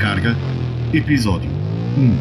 [0.00, 0.34] Carga,
[0.94, 1.50] Episódio
[1.94, 2.16] 1.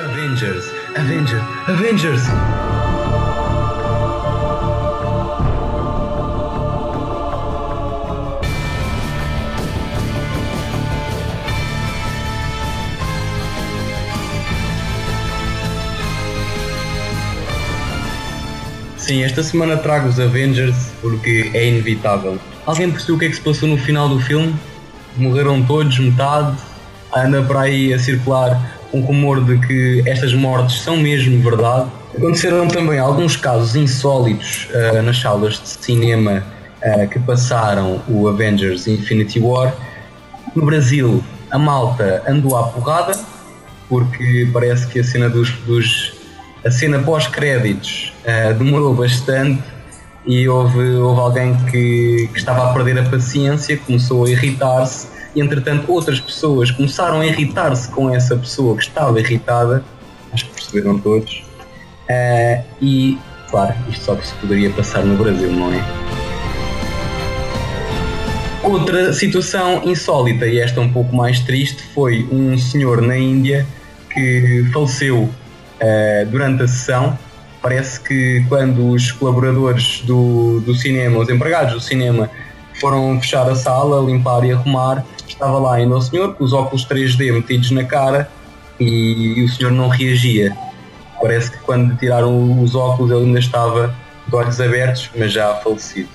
[0.00, 2.85] Avengers, Avengers, Avengers!
[19.06, 22.40] Sim, esta semana trago os Avengers porque é inevitável.
[22.66, 24.52] Alguém percebeu o que é que se passou no final do filme?
[25.16, 26.56] Morreram todos, metade.
[27.14, 28.60] Anda para aí a circular
[28.92, 31.88] um rumor de que estas mortes são mesmo verdade.
[32.16, 36.42] Aconteceram também alguns casos insólitos uh, nas salas de cinema
[36.82, 39.72] uh, que passaram o Avengers Infinity War.
[40.52, 43.16] No Brasil, a malta andou à porrada
[43.88, 46.15] porque parece que a cena dos, dos
[46.66, 49.62] a cena pós-créditos uh, demorou bastante
[50.26, 55.06] e houve, houve alguém que, que, estava a perder a paciência, começou a irritar-se
[55.36, 59.84] e entretanto outras pessoas começaram a irritar-se com essa pessoa que estava irritada,
[60.32, 61.44] acho que perceberam todos,
[62.10, 63.16] uh, e
[63.48, 65.84] claro, isto só que se poderia passar no Brasil, não é?
[68.64, 73.64] Outra situação insólita, e esta um pouco mais triste, foi um senhor na Índia
[74.12, 75.30] que faleceu
[75.76, 77.18] Uh, durante a sessão.
[77.60, 82.30] Parece que quando os colaboradores do, do cinema, os empregados do cinema,
[82.80, 86.86] foram fechar a sala, limpar e arrumar, estava lá ainda o senhor com os óculos
[86.86, 88.30] 3D metidos na cara
[88.78, 90.56] e, o senhor não reagia.
[91.20, 93.94] Parece que quando tiraram os óculos ele ainda estava
[94.28, 96.08] de olhos abertos, mas já falecido.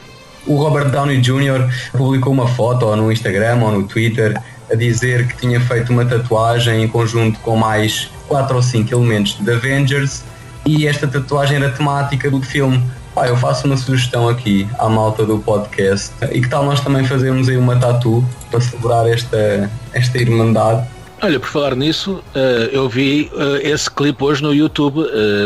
[0.46, 1.70] O Robert Downey Jr.
[1.92, 4.40] publicou uma foto ou no Instagram ou no Twitter
[4.72, 9.38] a dizer que tinha feito uma tatuagem em conjunto com mais 4 ou 5 elementos
[9.40, 10.24] de Avengers
[10.66, 12.82] e esta tatuagem era temática do filme.
[13.14, 17.04] Pá, eu faço uma sugestão aqui à malta do podcast e que tal nós também
[17.06, 20.88] fazermos aí uma tatu para celebrar esta, esta irmandade?
[21.22, 22.24] Olha, por falar nisso,
[22.72, 23.30] eu vi
[23.62, 25.04] esse clipe hoje no YouTube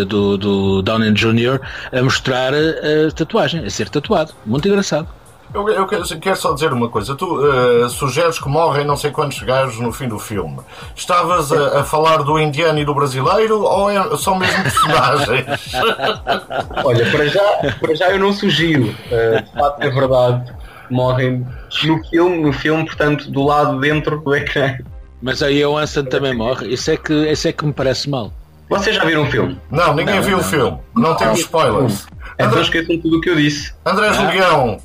[0.08, 1.60] do, do Downey Jr.
[1.92, 4.32] a mostrar a tatuagem, a ser tatuado.
[4.46, 5.08] Muito engraçado.
[5.54, 7.16] Eu, eu, quero só dizer uma coisa.
[7.16, 10.60] Tu uh, sugeres que morrem não sei quantos gajos no fim do filme.
[10.96, 15.74] Estavas a, a falar do indiano e do brasileiro ou é, são mesmo personagens?
[16.84, 18.84] Olha, para já, para já eu não sugiro.
[18.84, 20.54] Uh, de facto, é verdade.
[20.90, 21.48] Morrem
[21.84, 24.78] no filme, no filme, portanto, do lado dentro do ecrã.
[25.22, 26.68] Mas aí o Anson também morre.
[26.68, 28.32] Isso é, que, isso é que me parece mal.
[28.70, 29.60] Vocês já viram o filme?
[29.70, 30.44] Não, ninguém não, viu não.
[30.44, 30.78] o filme.
[30.94, 32.08] Não, não temos spoilers.
[32.38, 33.74] Então esqueçam tudo o que eu disse.
[33.86, 34.78] André Julião,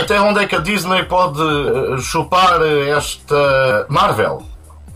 [0.00, 1.40] até onde é que a Disney pode
[2.02, 4.42] chupar esta Marvel?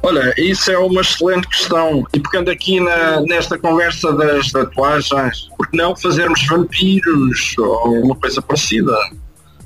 [0.05, 2.05] Olha, isso é uma excelente questão.
[2.13, 8.17] E pegando aqui na, nesta conversa das tatuagens, por que não fazermos vampiros ou uma
[8.17, 8.93] coisa parecida?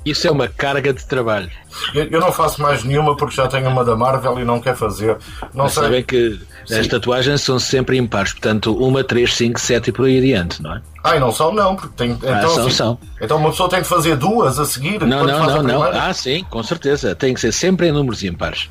[0.05, 1.49] Isso é uma carga de trabalho.
[1.93, 5.17] Eu não faço mais nenhuma porque já tenho uma da Marvel e não quero fazer.
[5.53, 5.83] Não Mas sei.
[5.83, 6.79] sabem que Sim.
[6.79, 10.75] as tatuagens são sempre impares, portanto, uma, três, cinco, sete e por aí adiante, não
[10.75, 10.81] é?
[11.03, 12.11] Ai, não são não, porque tem.
[12.23, 12.99] Ah, então, são, assim, são.
[13.21, 14.99] então uma pessoa tem que fazer duas a seguir.
[14.99, 15.83] Não, não, não, não.
[15.83, 17.15] Ah, sim, com certeza.
[17.15, 18.69] Tem que ser sempre em números impares.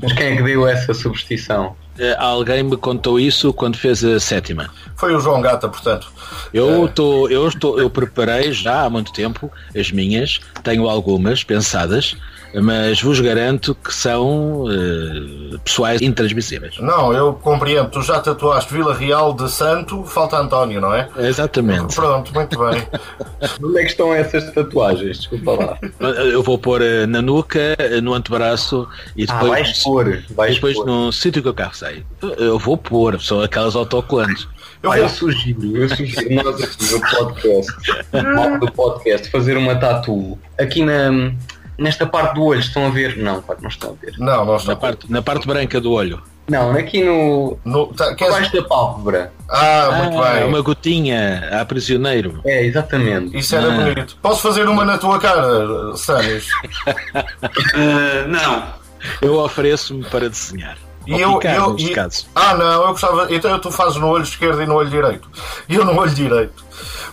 [0.00, 1.76] Mas quem é que deu essa superstição?
[1.98, 4.70] Uh, alguém me contou isso quando fez a sétima.
[4.96, 6.10] Foi o João Gata, portanto.
[6.52, 12.16] Eu estou, eu estou, eu preparei já há muito tempo as minhas, tenho algumas pensadas,
[12.54, 16.78] mas vos garanto que são uh, pessoais intransmissíveis.
[16.78, 17.90] Não, eu compreendo.
[17.90, 21.08] Tu já tatuaste Vila Real de Santo, falta António, não é?
[21.18, 21.94] Exatamente.
[21.94, 22.82] Pronto, muito bem.
[23.62, 25.18] Onde é que estão essas tatuagens?
[25.18, 25.78] Desculpa lá.
[26.24, 30.74] Eu vou pôr uh, na nuca, no antebraço e depois, ah, vais pôr, vais depois
[30.74, 30.86] pôr.
[30.86, 32.04] num sítio que o carro sai.
[32.38, 34.46] Eu vou pôr, são aquelas autocolantes.
[34.82, 37.72] Eu, ah, eu sugiro, eu sugiro nós aqui no podcast,
[38.60, 41.32] do podcast, fazer uma tatu aqui na,
[41.76, 42.60] nesta parte do olho.
[42.60, 43.16] Estão a ver?
[43.16, 44.14] Não, pá, não estão a ver.
[44.18, 46.22] Não, não estão na parte, na parte branca do olho.
[46.48, 47.58] Não, aqui no.
[47.64, 48.50] no tá, queres...
[48.50, 49.32] Da pálpebra.
[49.50, 50.44] Ah, muito ah, bem.
[50.44, 52.40] Uma gotinha a prisioneiro.
[52.44, 53.36] É, exatamente.
[53.36, 53.76] Isso era ah.
[53.76, 54.16] bonito.
[54.22, 56.48] Posso fazer uma na tua cara, Sanis?
[56.86, 58.78] uh, não.
[59.20, 60.87] Eu ofereço-me para desenhar.
[61.08, 61.94] E eu, eu, e...
[62.34, 63.34] Ah, não, eu gostava.
[63.34, 65.26] Então tu fazes no olho esquerdo e no olho direito.
[65.66, 66.62] E eu no olho direito.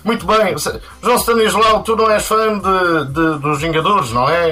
[0.04, 0.54] Muito bem.
[1.02, 4.52] João Stanislau, tu não és fã de, de, dos Vingadores, não é?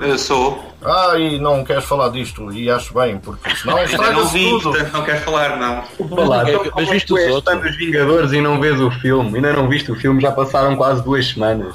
[0.00, 0.64] Eu sou.
[0.84, 4.70] Ah, e não queres falar disto, e acho bem, porque senão estraga-se tudo.
[4.70, 5.82] Portanto, não queres falar, não.
[6.08, 7.60] Falar, então, mas viste os outros?
[7.60, 9.34] dos Vingadores e não vês o filme?
[9.34, 11.74] Ainda não viste o filme, já passaram quase duas semanas.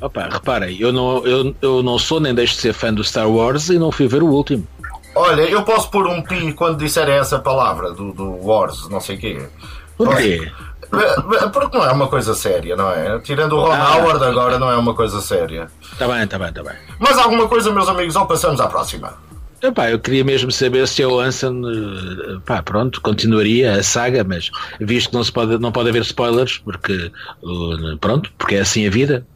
[0.00, 3.28] Opa, reparem, eu não, eu, eu não sou nem deixo de ser fã do Star
[3.28, 4.66] Wars e não fui ver o último.
[5.14, 9.16] Olha, eu posso pôr um pi quando disser essa palavra do, do Wars, não sei
[9.16, 9.42] o quê.
[9.96, 10.50] Porquê?
[10.92, 13.18] Eh, Porque não é uma coisa séria, não é?
[13.20, 13.96] Tirando o Ron Ah.
[13.96, 15.68] Howard, agora não é uma coisa séria.
[15.92, 16.72] Está bem, está bem, está bem.
[16.98, 19.14] Mas alguma coisa, meus amigos, ou passamos à próxima?
[19.62, 24.50] Epá, eu queria mesmo saber se o Anson, eh, pá, pronto, continuaria a saga, mas
[24.80, 28.86] visto que não, se pode, não pode haver spoilers, porque, uh, pronto, porque é assim
[28.86, 29.26] a vida.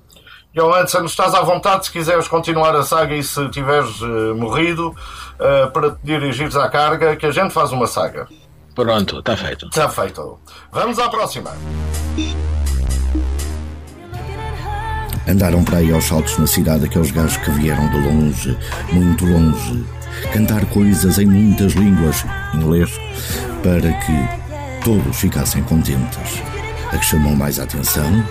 [0.54, 4.94] Johansson, estás à vontade se quiseres continuar a saga e se tiveres eh, morrido
[5.40, 8.28] eh, para te dirigires à carga, que a gente faz uma saga.
[8.72, 9.66] Pronto, está feito.
[9.66, 10.38] Está feito.
[10.70, 11.50] Vamos à próxima.
[15.26, 18.58] Andaram para aí aos saltos na cidade aqueles gajos que vieram de longe,
[18.92, 19.84] muito longe,
[20.32, 22.24] cantar coisas em muitas línguas,
[22.54, 22.90] inglês,
[23.62, 26.42] para que todos ficassem contentes.
[26.92, 28.24] A que chamou mais a atenção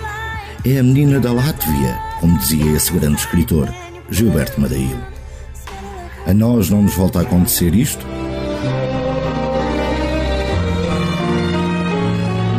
[0.64, 3.68] é a menina da Látvia, como dizia esse grande escritor,
[4.10, 4.98] Gilberto Madail.
[6.26, 8.06] A nós não nos volta a acontecer isto?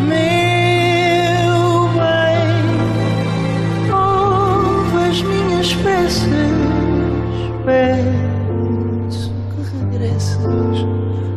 [0.08, 0.18] Meu
[1.94, 2.46] bem,
[3.92, 6.28] ouve as minhas preces,
[7.66, 10.38] peço que regresses,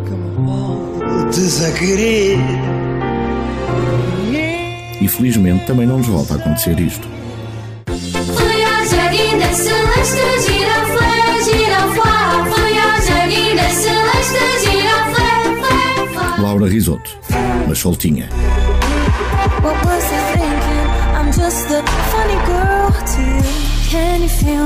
[0.04, 0.30] que me
[0.98, 2.38] voltes a querer.
[5.00, 7.08] E felizmente também não nos volta a acontecer isto.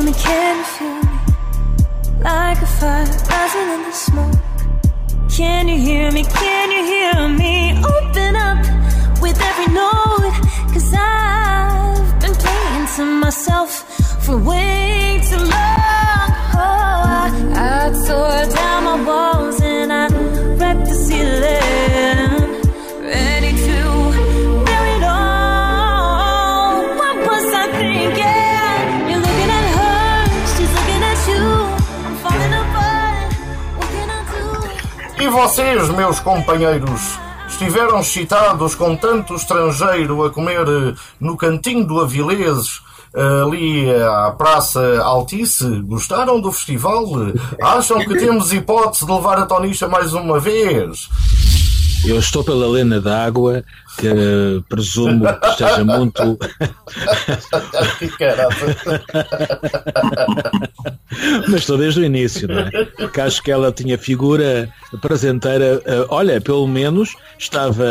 [0.03, 0.72] on the canvas
[35.33, 37.19] vocês, meus companheiros,
[37.49, 42.83] estiveram excitados com tanto estrangeiro a comer eh, no cantinho do Avilés,
[43.15, 45.67] eh, ali à Praça Altice?
[45.87, 47.07] Gostaram do festival?
[47.63, 51.09] Acham que temos hipótese de levar a Tonicha mais uma vez?
[52.05, 53.65] Eu estou pela lena da água,
[53.99, 56.39] que presumo que esteja muito.
[61.49, 62.71] Mas estou desde o início, não é?
[62.97, 65.81] Porque acho que ela tinha figura apresenteira.
[65.85, 67.85] eh, Olha, pelo menos estava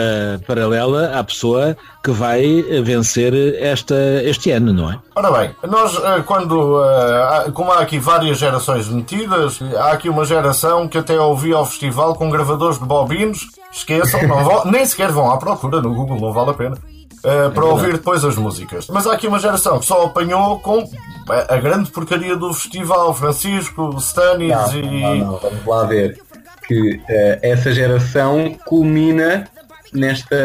[0.47, 2.43] paralela à pessoa que vai
[2.83, 4.99] vencer esta, este ano, não é?
[5.15, 10.25] Ora bem, nós eh, quando, eh, como há aqui várias gerações metidas, há aqui uma
[10.25, 15.11] geração que até ouvia ao festival com gravadores de bobinos, esqueçam, não vão- nem sequer
[15.11, 16.77] vão à procura no Google, não vale a pena.
[17.23, 18.87] eh, para ouvir depois as músicas.
[18.89, 20.83] Mas há aqui uma geração que só apanhou com
[21.29, 25.01] a, a grande porcaria do festival, Francisco, Stanis Não, e.
[25.01, 26.19] não, não, vamos lá ver
[26.67, 29.47] que eh, essa geração culmina
[29.93, 30.35] nesta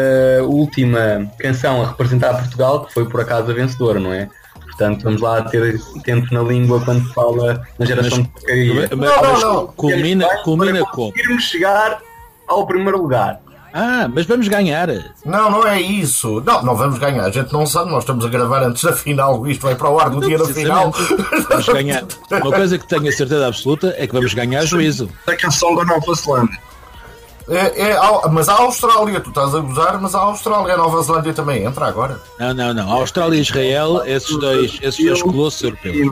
[0.43, 4.29] última canção a representar Portugal, que foi por acaso a vencedora, não é?
[4.65, 8.73] Portanto, vamos lá ter tempo na língua quando se fala na geração de porcaria.
[8.75, 9.67] Mas, Não, não, mas não.
[9.67, 11.11] culmina, culmina para como?
[11.11, 11.99] conseguirmos chegar
[12.47, 13.39] ao primeiro lugar.
[13.73, 14.87] Ah, mas vamos ganhar.
[15.25, 16.41] Não, não é isso.
[16.45, 17.25] Não, não vamos ganhar.
[17.25, 19.45] A gente não sabe, nós estamos a gravar antes da final.
[19.47, 20.93] Isto vai para o ar no dia da final.
[21.49, 22.03] Vamos ganhar.
[22.31, 25.09] Uma coisa que tenho a certeza absoluta é que vamos ganhar juízo.
[25.25, 26.59] Da canção da Nova Zelândia.
[27.49, 31.33] É, é, mas a Austrália, tu estás a gozar, mas a Austrália, a Nova Zelândia
[31.33, 32.19] também entra agora.
[32.37, 32.91] Não, não, não.
[32.91, 36.11] Austrália e Israel, esses dois, esses dois colossos europeus.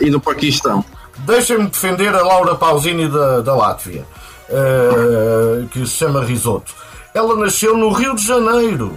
[0.00, 0.84] E, e do Paquistão.
[1.18, 4.04] Deixem-me defender a Laura Pausini da, da Látvia,
[4.50, 6.74] eh, que se chama Risoto.
[7.14, 8.92] Ela nasceu no Rio de Janeiro.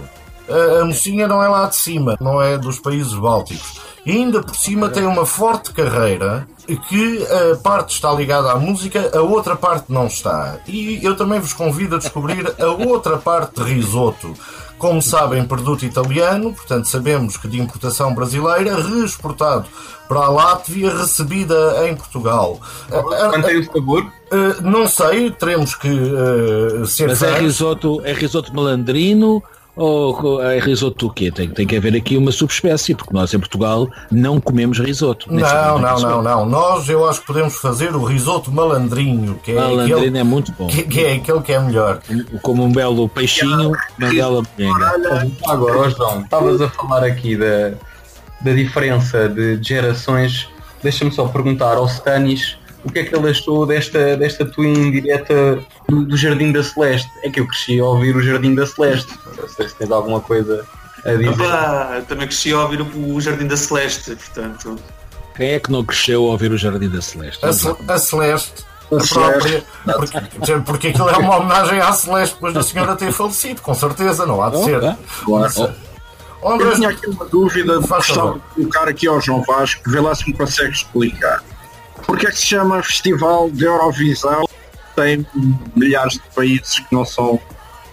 [0.48, 3.80] A, a mocinha não é lá de cima, não é dos países bálticos.
[4.04, 6.48] E ainda por cima tem uma forte carreira
[6.88, 10.58] que a parte está ligada à música, a outra parte não está.
[10.66, 14.34] E eu também vos convido a descobrir a outra parte de risoto.
[14.78, 19.68] Como sabem, produto italiano, portanto sabemos que de importação brasileira, reexportado
[20.08, 22.60] para a Látvia, recebida em Portugal.
[23.32, 24.04] Mantém o sabor.
[24.04, 29.42] Uh, não sei, teremos que uh, ser Mas é risoto, é risoto malandrino
[29.78, 31.30] ou é risoto o quê?
[31.30, 35.32] Tem, tem que haver aqui uma subespécie, porque nós em Portugal não comemos risoto.
[35.32, 36.14] Não, sabemos não, risoto.
[36.14, 36.46] não, não.
[36.46, 40.52] Nós eu acho que podemos fazer o risoto malandrinho, que é, Malandrino aquele, é muito
[40.52, 40.66] bom.
[40.66, 42.00] que, que é aquele que é melhor.
[42.42, 44.42] Como um belo peixinho, uma bela.
[45.46, 47.72] Agora, ó João, estavas a falar aqui da,
[48.40, 50.48] da diferença de gerações.
[50.82, 55.58] Deixa-me só perguntar ao Stanis o que é que ele achou desta, desta tua indireta
[55.88, 57.10] do, do Jardim da Celeste.
[57.22, 59.12] É que eu cresci a ouvir o Jardim da Celeste.
[59.58, 60.64] Não sei se tens alguma coisa
[61.04, 61.28] a dizer.
[61.30, 64.76] Opa, eu também cresci a ouvir o, Jardim da Celeste, portanto.
[65.36, 67.44] Quem é que não cresceu a ouvir o Jardim da Celeste?
[67.44, 68.64] A, Ce- a Celeste.
[68.90, 73.12] A A própria, porque, porque aquilo é uma homenagem à Celeste depois da senhora ter
[73.12, 74.82] falecido, com certeza, não há de ser.
[74.82, 74.96] Ah,
[75.26, 75.74] Claro.
[76.40, 80.14] Oh, Eu tinha aqui uma dúvida, gostava de colocar aqui ao João Vasco, vê lá
[80.14, 81.42] se me consegue explicar.
[82.06, 84.48] Porque é que se chama Festival de Eurovisão?
[84.96, 85.26] Tem
[85.76, 87.38] milhares de países que não são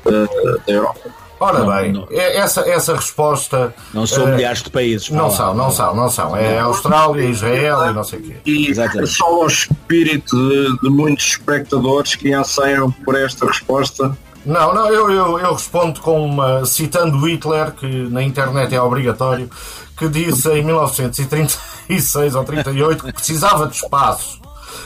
[0.06, 1.10] eh, da Europa.
[1.40, 2.08] Ora Não, bem, não.
[2.10, 3.74] é- Essa, essa resposta.
[3.94, 5.10] Não são eh, milhares de países.
[5.10, 5.30] Não lá.
[5.32, 6.36] são, não são, não são.
[6.36, 8.36] É Austrália, Israel e não sei o quê.
[8.46, 9.10] E Exatamente.
[9.12, 14.18] só ao espírito de, de muitos espectadores que anseiam por esta resposta.
[14.46, 16.66] Não, não, eu, eu, eu respondo com uma.
[16.66, 19.50] citando Hitler, que na internet é obrigatório,
[19.98, 24.40] que disse em 1936 ou 38 que precisava de espaço.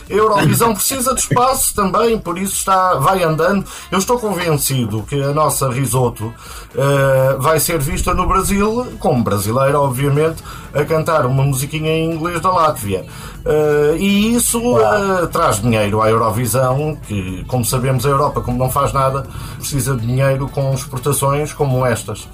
[0.10, 3.66] A Eurovisão precisa de espaço também, por isso está, vai andando.
[3.92, 6.34] Eu estou convencido que a nossa risoto
[6.76, 10.44] eh, vai ser vista no Brasil, como brasileira, obviamente,
[10.74, 13.06] a cantar uma musiquinha em inglês da Látvia.
[13.46, 18.70] Eh, e isso eh, traz dinheiro à Eurovisão, que, como sabemos, a Europa, como não
[18.70, 19.26] faz nada,
[19.58, 22.28] precisa de dinheiro com exportações como estas.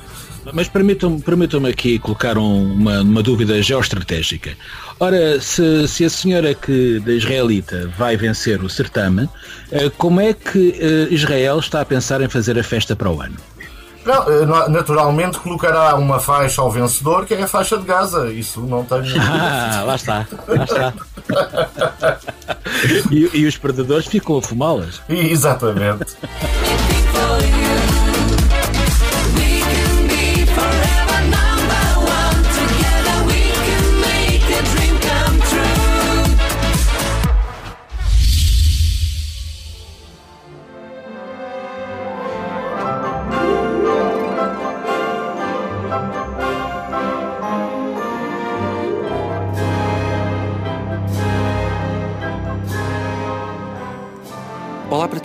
[0.53, 4.51] Mas permitam-me permitam aqui colocar um- uma, uma dúvida geoestratégica.
[4.99, 9.27] Ora, se, se a senhora que da israelita vai vencer o certame,
[9.71, 13.21] eh, como é que eh, Israel está a pensar em fazer a festa para o
[13.21, 13.35] ano?
[14.05, 18.31] Não, eh, na- naturalmente colocará uma faixa ao vencedor, que é a faixa de Gaza.
[18.31, 19.03] Isso não tenho.
[19.19, 20.93] Ah, lá está, lá está.
[23.11, 25.01] E, e os perdedores ficam a fumá-las.
[25.09, 26.15] Exatamente.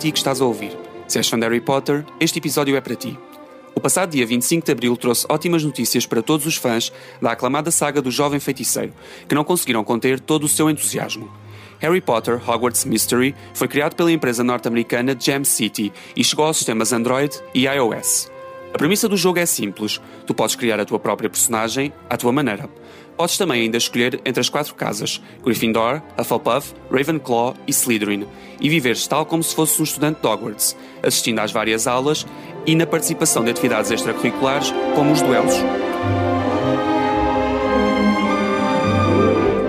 [0.01, 0.75] ti que estás a ouvir.
[1.07, 3.19] Se és fã de Harry Potter, este episódio é para ti.
[3.75, 6.91] O passado dia 25 de abril trouxe ótimas notícias para todos os fãs
[7.21, 8.93] da aclamada saga do jovem feiticeiro,
[9.29, 11.31] que não conseguiram conter todo o seu entusiasmo.
[11.77, 16.91] Harry Potter Hogwarts Mystery foi criado pela empresa norte-americana Jam City e chegou aos sistemas
[16.91, 18.31] Android e iOS.
[18.73, 22.31] A premissa do jogo é simples: tu podes criar a tua própria personagem à tua
[22.31, 22.67] maneira.
[23.21, 28.25] Podes também ainda escolher entre as quatro casas, Gryffindor, Hufflepuff, Ravenclaw e Slytherin,
[28.59, 32.25] e viveres tal como se fosses um estudante de Hogwarts, assistindo às várias aulas
[32.65, 35.53] e na participação de atividades extracurriculares, como os duelos.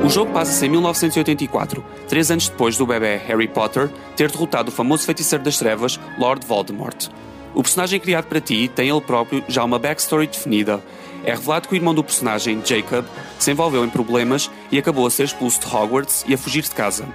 [0.03, 4.73] O jogo passa-se em 1984, três anos depois do bebê Harry Potter ter derrotado o
[4.73, 7.11] famoso feiticeiro das trevas, Lord Voldemort.
[7.55, 10.83] O personagem criado para ti tem ele próprio já uma backstory definida.
[11.25, 13.05] É revelado que o irmão do personagem, Jacob,
[13.39, 16.71] se envolveu em problemas e acabou a ser expulso de Hogwarts e a fugir de
[16.71, 17.07] casa.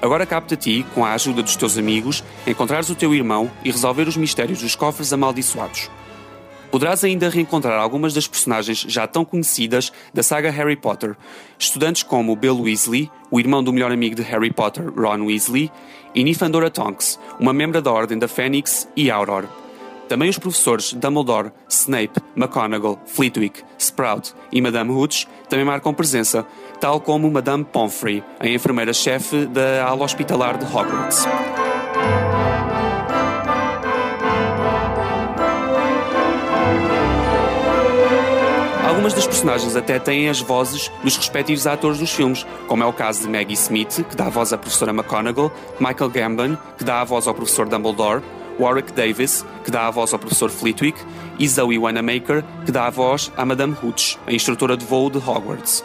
[0.00, 3.70] Agora cabe-te a ti, com a ajuda dos teus amigos, encontrares o teu irmão e
[3.70, 5.90] resolver os mistérios dos cofres amaldiçoados.
[6.70, 11.16] Poderás ainda reencontrar algumas das personagens já tão conhecidas da saga Harry Potter,
[11.58, 15.72] estudantes como Bill Weasley, o irmão do melhor amigo de Harry Potter, Ron Weasley,
[16.14, 19.44] e Nifandora Tonks, uma membra da Ordem da Fênix e Auror.
[20.08, 26.46] Também os professores Dumbledore, Snape, McGonagall, Flitwick, Sprout e Madame Hooch também marcam presença,
[26.80, 31.26] tal como Madame Pomfrey, a enfermeira-chefe da ala hospitalar de Hogwarts.
[38.86, 42.92] Algumas das personagens até têm as vozes dos respectivos atores dos filmes, como é o
[42.92, 47.00] caso de Maggie Smith, que dá a voz à professora McGonagall, Michael Gambon, que dá
[47.00, 48.22] a voz ao professor Dumbledore,
[48.58, 50.98] Warwick Davis, que dá a voz ao professor Flitwick,
[51.38, 55.18] e Zoe Wanamaker, que dá a voz à Madame Hooch, a instrutora de voo de
[55.18, 55.84] Hogwarts.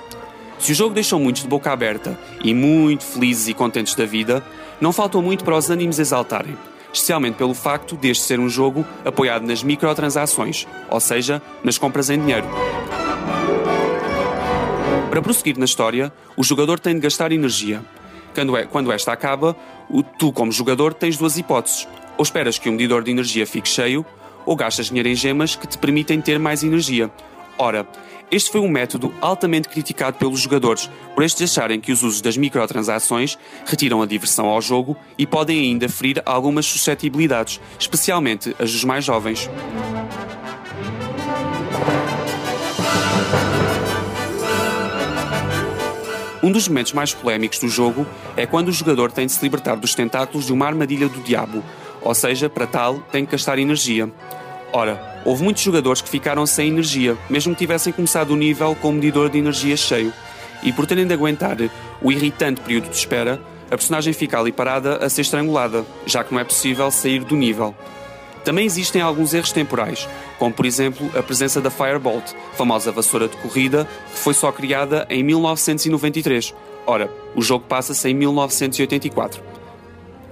[0.60, 4.44] Se o jogo deixou muitos de boca aberta e muito felizes e contentes da vida,
[4.80, 6.56] não faltou muito para os ânimos exaltarem,
[6.94, 12.20] especialmente pelo facto deste ser um jogo apoiado nas microtransações, ou seja, nas compras em
[12.20, 12.48] dinheiro.
[15.10, 17.82] Para prosseguir na história, o jogador tem de gastar energia.
[18.34, 19.56] Quando, é, quando esta acaba,
[19.90, 21.86] o- tu, como jogador, tens duas hipóteses.
[22.22, 24.06] Ou esperas que o medidor de energia fique cheio,
[24.46, 27.10] ou gastas dinheiro em gemas que te permitem ter mais energia.
[27.58, 27.88] Ora,
[28.30, 32.38] este foi um método altamente criticado pelos jogadores, por estes acharem que os usos das
[32.38, 38.84] microtransações retiram a diversão ao jogo e podem ainda ferir algumas suscetibilidades, especialmente as dos
[38.84, 39.50] mais jovens.
[46.44, 48.06] Um dos momentos mais polémicos do jogo
[48.38, 51.64] é quando o jogador tem de se libertar dos tentáculos de uma armadilha do diabo,
[52.02, 54.12] ou seja, para tal tem que gastar energia.
[54.74, 58.90] Ora, houve muitos jogadores que ficaram sem energia, mesmo que tivessem começado o nível com
[58.90, 60.14] o medidor de energia cheio,
[60.64, 61.58] e por terem de aguentar
[62.02, 66.34] o irritante período de espera, a personagem fica ali parada a ser estrangulada, já que
[66.34, 67.76] não é possível sair do nível.
[68.44, 70.08] Também existem alguns erros temporais,
[70.40, 75.06] como por exemplo a presença da Firebolt, famosa vassoura de corrida, que foi só criada
[75.10, 76.54] em 1993.
[76.86, 79.42] Ora, o jogo passa-se em 1984.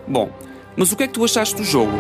[0.08, 0.32] Bom,
[0.80, 1.92] mas o que é que tu achaste do jogo?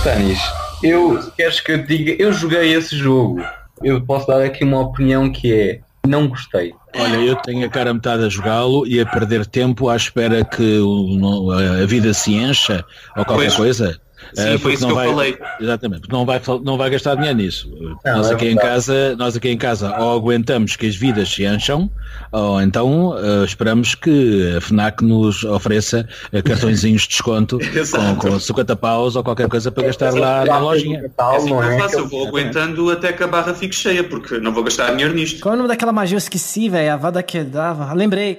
[0.00, 0.38] Stanis,
[0.82, 3.42] eu queres que eu te diga, eu joguei esse jogo.
[3.82, 6.72] Eu posso dar aqui uma opinião que é não gostei.
[6.96, 10.78] Olha, eu tenho a cara metade a jogá-lo e a perder tempo à espera que
[10.78, 12.84] o- a vida se encha
[13.16, 13.56] ou qualquer Pois.
[13.56, 14.00] coisa.
[14.34, 15.38] Sim, Eh, foi isso não que eu vai, falei.
[15.60, 17.70] Exatamente, porque não vai, não vai gastar dinheiro nisso.
[18.04, 18.68] nós, é aqui em verdade.
[18.68, 21.90] casa, nós aqui em casa ou aguentamos que as vidas se encham,
[22.32, 27.58] ou então eh, esperamos que a FNAC nos ofereça eh, cartõezinhos de desconto
[28.18, 31.00] com, com 50 paus ou qualquer coisa para gastar lá na lojinha.
[31.18, 31.78] É assim que não eu é?
[31.78, 35.14] faço, eu vou aguentando até que a barra fique cheia, porque não vou gastar dinheiro
[35.14, 35.40] nisto.
[35.40, 36.16] Qual é o nome daquela magia?
[36.16, 36.92] Eu esqueci, velho.
[36.92, 37.92] A vara que dava.
[37.92, 38.38] Lembrei.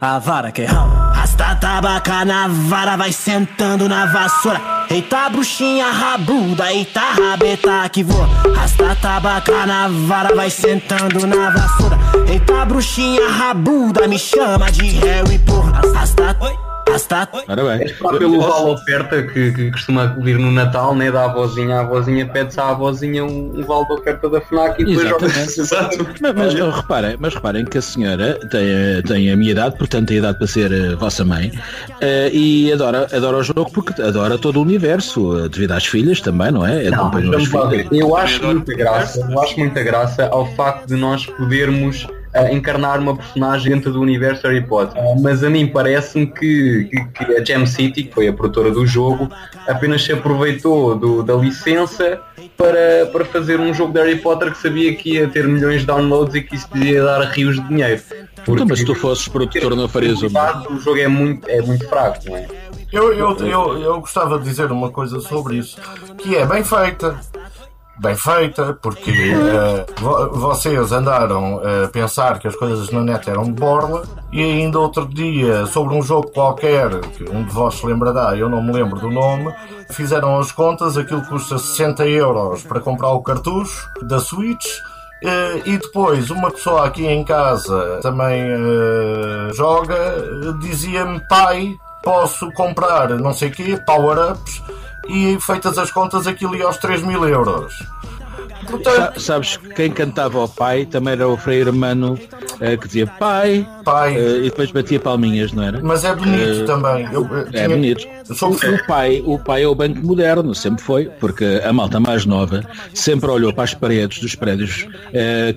[0.00, 1.09] A vara que rala.
[1.40, 4.60] Rasta tabaca na vara, vai sentando na vassoura.
[4.90, 8.28] Eita, bruxinha rabuda, eita, rabeta que voa.
[8.54, 11.98] Rasta tabaca na vara, vai sentando na vassoura.
[12.28, 15.80] Eita, bruxinha rabuda, me chama de Harry, porra.
[15.94, 16.36] Rasta,
[16.88, 17.28] rasta.
[17.48, 21.10] Ora bem, Só pelo vale oferta que, que costuma vir no Natal, né?
[21.10, 24.84] Da avózinha, a avózinha pede-se à avózinha um, um vale de oferta da FNAC e
[24.84, 25.50] depois Exatamente.
[25.56, 26.06] joga Exato.
[26.20, 30.08] Mas, mas, oh, reparem, mas reparem que a senhora tem, tem a minha idade, portanto
[30.08, 31.52] tem a idade para ser eh, vossa mãe,
[32.00, 36.20] eh, e adora, adora o jogo porque adora todo o universo, eh, devido às filhas
[36.20, 36.90] também, não é?
[36.90, 37.88] Não, vamos lá ver.
[37.88, 38.04] filhas.
[38.04, 42.06] eu acho muita graça, eu acho muita graça ao facto de nós podermos
[42.52, 45.00] encarnar uma personagem dentro do universo Harry Potter.
[45.02, 48.70] Ah, mas a mim parece-me que, que- que a Gem City, que foi a produtora
[48.70, 49.28] do jogo,
[49.66, 52.20] apenas se aproveitou do- da licença
[52.56, 55.86] para, para fazer um jogo de Harry Potter que sabia que ia ter milhões de
[55.86, 58.00] downloads e que isso ia dar rios de dinheiro.
[58.42, 60.70] Então, mas se tu fosses produtor não farias o mesmo.
[60.70, 62.46] o jogo é muito, é muito fraco, não é?
[62.92, 65.76] Eu, eu, eu, eu gostava de dizer uma coisa sobre isso,
[66.18, 67.18] que é bem feita.
[68.00, 69.12] Bem feita, porque
[70.00, 74.78] vo- vocês andaram a pensar que as coisas na net eram de borla e ainda
[74.78, 78.72] outro dia, sobre um jogo qualquer, que um de vós se lembrará, eu não me
[78.72, 79.52] lembro do nome,
[79.90, 84.64] fizeram as contas, aquilo custa 60 euros para comprar o cartucho da Switch
[85.22, 89.94] eh, e depois uma pessoa aqui em casa também eh, joga,
[90.60, 94.62] dizia-me pai, posso comprar não sei o quê, power-ups,
[95.10, 97.74] e feitas as contas aquilo ia aos 3 mil euros.
[98.84, 102.18] Sa- Sabes que quem cantava ao pai também era o Frei Hermano
[102.60, 105.80] eh, que dizia pai pai, eh, e depois batia palminhas, não era?
[105.82, 107.08] mas é bonito eh, também.
[107.12, 108.06] Eu, eh, É tinha- bonito.
[108.28, 111.98] eu sou- O, pai, o pai é o banco moderno, sempre foi, porque a malta
[111.98, 112.62] mais nova
[112.94, 114.86] sempre olhou para as paredes dos prédios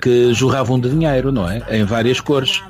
[0.01, 1.61] que jorravam de dinheiro, não é?
[1.69, 2.61] Em várias cores,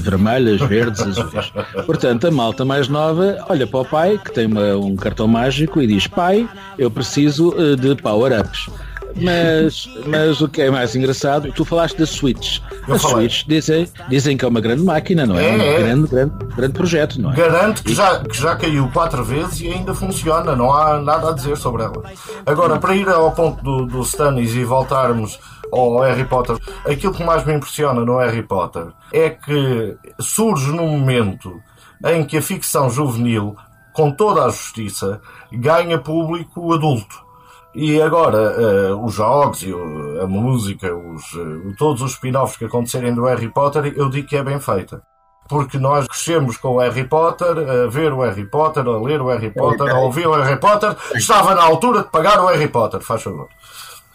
[0.00, 1.52] vermelhas, verdes, azuis.
[1.86, 5.80] Portanto, a malta mais nova olha para o pai, que tem uma- um cartão mágico,
[5.80, 8.68] e diz: Pai, eu preciso de power-ups.
[9.16, 12.60] Mas, mas o que é mais engraçado, tu falaste da Switch.
[12.86, 13.28] Eu A falei.
[13.28, 15.48] Switch dizem, dizem que é uma grande máquina, não é?
[15.48, 15.78] É, um é.
[15.78, 17.36] grande, grande, grande projeto, não é?
[17.36, 21.32] Garanto que já, que já caiu quatro vezes e ainda funciona, não há nada a
[21.32, 22.02] dizer sobre ela.
[22.46, 25.38] Agora, para ir ao ponto do, do Stannis e voltarmos
[25.72, 30.88] ao Harry Potter, aquilo que mais me impressiona no Harry Potter é que surge num
[30.88, 31.60] momento
[32.04, 33.56] em que a ficção juvenil,
[33.92, 35.20] com toda a justiça,
[35.52, 37.29] ganha público adulto.
[37.74, 39.72] E agora, eh, os jogos e
[40.20, 44.36] a música, os, eh, todos os spin-offs que acontecerem do Harry Potter, eu digo que
[44.36, 45.02] é bem feita.
[45.48, 49.28] Porque nós crescemos com o Harry Potter, a ver o Harry Potter, a ler o
[49.28, 53.00] Harry Potter, a ouvir o Harry Potter, estava na altura de pagar o Harry Potter,
[53.00, 53.48] faz favor.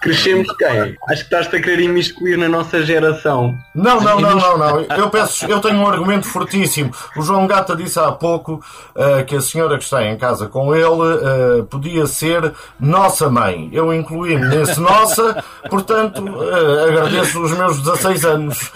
[0.01, 0.69] Crescemos quem?
[0.79, 3.57] Acho que estás-te a querer imiscuir na nossa geração.
[3.73, 4.81] Não, não, não, não, não.
[4.81, 6.91] Eu peço, eu tenho um argumento fortíssimo.
[7.17, 8.63] O João Gata disse há pouco
[8.95, 13.67] eh, que a senhora que está em casa com ele eh, podia ser nossa mãe.
[13.73, 18.71] Eu incluí-me nesse nossa, portanto, eh, agradeço os meus 16 anos.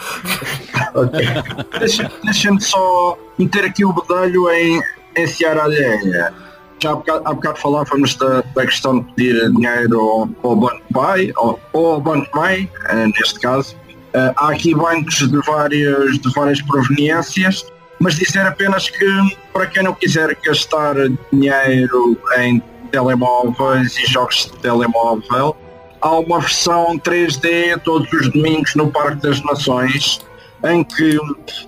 [1.80, 4.82] Deixa- Deixa-me só meter aqui o bedelho em,
[5.16, 6.34] em seara alheia.
[6.82, 10.82] Já há bocado, há bocado falávamos da, da questão de pedir dinheiro ao, ao banco
[10.94, 13.76] pai ou, ao banco mãe, eh, neste caso.
[14.14, 17.66] Eh, há aqui bancos de várias, de várias proveniências,
[18.00, 19.06] mas dizer apenas que
[19.52, 20.96] para quem não quiser gastar
[21.32, 22.62] dinheiro em
[22.92, 25.56] telemóveis e jogos de telemóvel.
[26.02, 30.22] Há uma versão 3D todos os domingos no Parque das Nações,
[30.64, 31.18] em que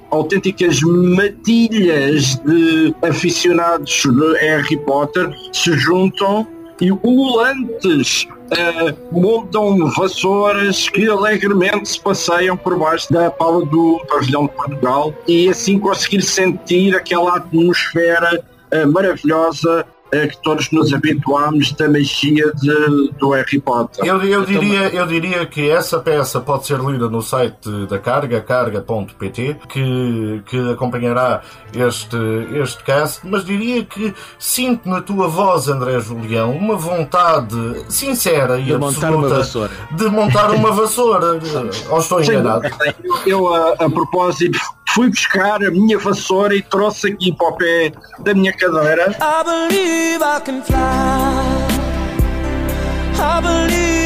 [0.10, 6.48] autênticas matilhas de aficionados de Harry Potter se juntam
[6.82, 14.48] e ululantes eh, montam vassouras que alegremente se passeiam por baixo da pala do pavilhão
[14.48, 21.72] de Portugal e assim conseguir sentir aquela atmosfera eh, maravilhosa eh, que todos nos habituámos
[21.74, 24.06] da magia de- do Harry Potter.
[24.06, 28.42] Eu, eu, diria, eu diria que essa peça pode ser lida no site da Carga,
[28.42, 31.42] carga.pt, que, que acompanhará
[31.74, 32.18] este,
[32.62, 37.56] este cast, mas diria que sinto na tua voz, André Julião, uma vontade
[37.90, 39.72] sincera e De montar absoluta vassoura.
[39.92, 41.40] de montar uma vassoura.
[41.90, 42.62] Ou estou enganado?
[42.62, 42.96] dúvida.
[43.26, 44.60] Eu, a, a propósito,
[44.94, 49.16] fui buscar a minha vassoura e trouxe aqui para o pé da minha cadeira.
[49.20, 51.82] I believe I can fly.
[53.18, 54.01] I believe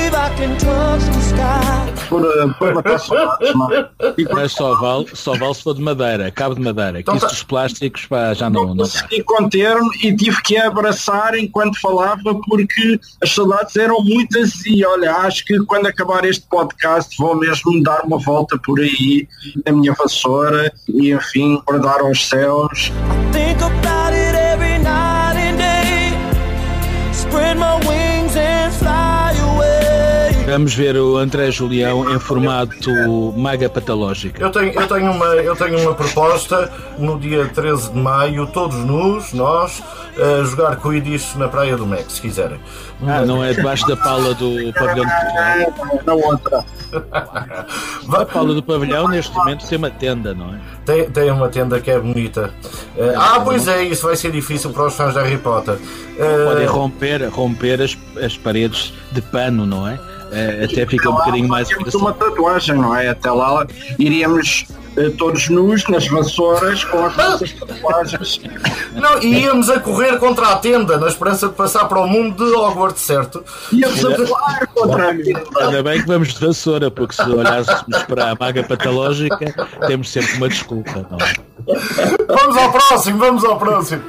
[2.10, 2.22] Por,
[2.58, 3.00] por matar
[4.34, 7.02] Mas só vale, só vale se for de madeira, cabo de madeira.
[7.04, 11.80] Que isso dos plásticos pá, já não, não consegui conter-me e tive que abraçar enquanto
[11.80, 17.36] falava porque as saudades eram muitas e olha, acho que quando acabar este podcast vou
[17.36, 19.28] mesmo dar uma volta por aí
[19.66, 22.92] na minha vassoura e enfim, guardar aos céus.
[30.56, 32.89] Vamos ver o André Julião em formato
[33.36, 34.41] maga patológica.
[34.41, 38.78] Eu tenho, eu, tenho uma, eu tenho uma proposta no dia 13 de maio, todos
[38.78, 39.84] nus, nós,
[40.18, 42.58] a jogar Quidditch na Praia do Mex, se quiserem.
[43.06, 46.02] Ah, não é debaixo da pala do pavilhão de Portugal.
[46.06, 46.65] Na outra.
[48.13, 50.60] A pala do pavilhão neste momento tem uma tenda, não é?
[50.86, 52.54] Tem, tem uma tenda que é bonita.
[52.96, 55.78] Eh, ah, pois é, isso vai ser difícil para os fãs de Harry Potter.
[56.18, 60.00] Eh, Podem romper, romper as, as paredes de pano, não é?
[60.32, 63.10] Eh, Até fica um bocadinho mais Temos uma tatuagem, não é?
[63.10, 63.66] Até lá
[64.00, 64.66] iríamos
[64.98, 68.42] eh, todos nus nas vassouras com as nossas tatuagens.
[68.94, 72.46] Não, e íamos a correr contra a tenda na esperança de passar para o mundo
[72.46, 73.44] de Hogwarts, certo?
[73.72, 75.44] Íamos a voar contra a vida.
[75.62, 79.54] Ainda bem que vamos de vassoura, porque se olhássemos para a maga patológica,
[79.88, 81.34] temos sempre uma desculpa, não é?
[82.28, 84.04] Vamos ao próximo, vamos ao próximo.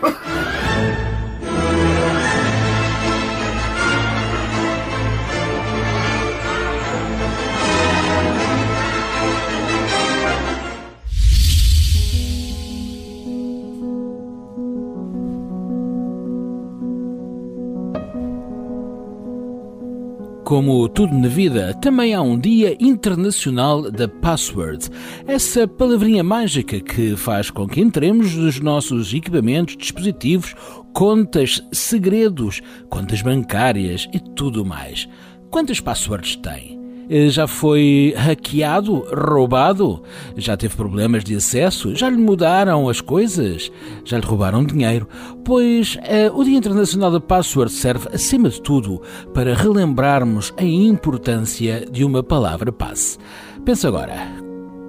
[20.46, 24.88] Como tudo na vida, também há um Dia Internacional da Password.
[25.26, 30.54] Essa palavrinha mágica que faz com que entremos nos nossos equipamentos, dispositivos,
[30.94, 35.08] contas, segredos, contas bancárias e tudo mais.
[35.50, 36.75] Quantas passwords tem?
[37.08, 40.02] Eh, Já foi hackeado, roubado?
[40.36, 41.94] Já teve problemas de acesso?
[41.94, 43.70] Já lhe mudaram as coisas?
[44.04, 45.08] Já lhe roubaram dinheiro?
[45.44, 49.00] Pois eh, o Dia Internacional da Password serve, acima de tudo,
[49.32, 53.18] para relembrarmos a importância de uma palavra passe.
[53.64, 54.14] Pensa agora,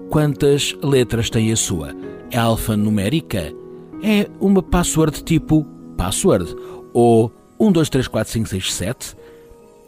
[0.10, 1.93] quantas letras tem a sua?
[2.32, 3.53] É alfanumérica?
[4.03, 5.65] É uma password tipo
[5.97, 6.56] password?
[6.93, 9.16] Ou 1, 2, 3, 4, 5, 6, 7?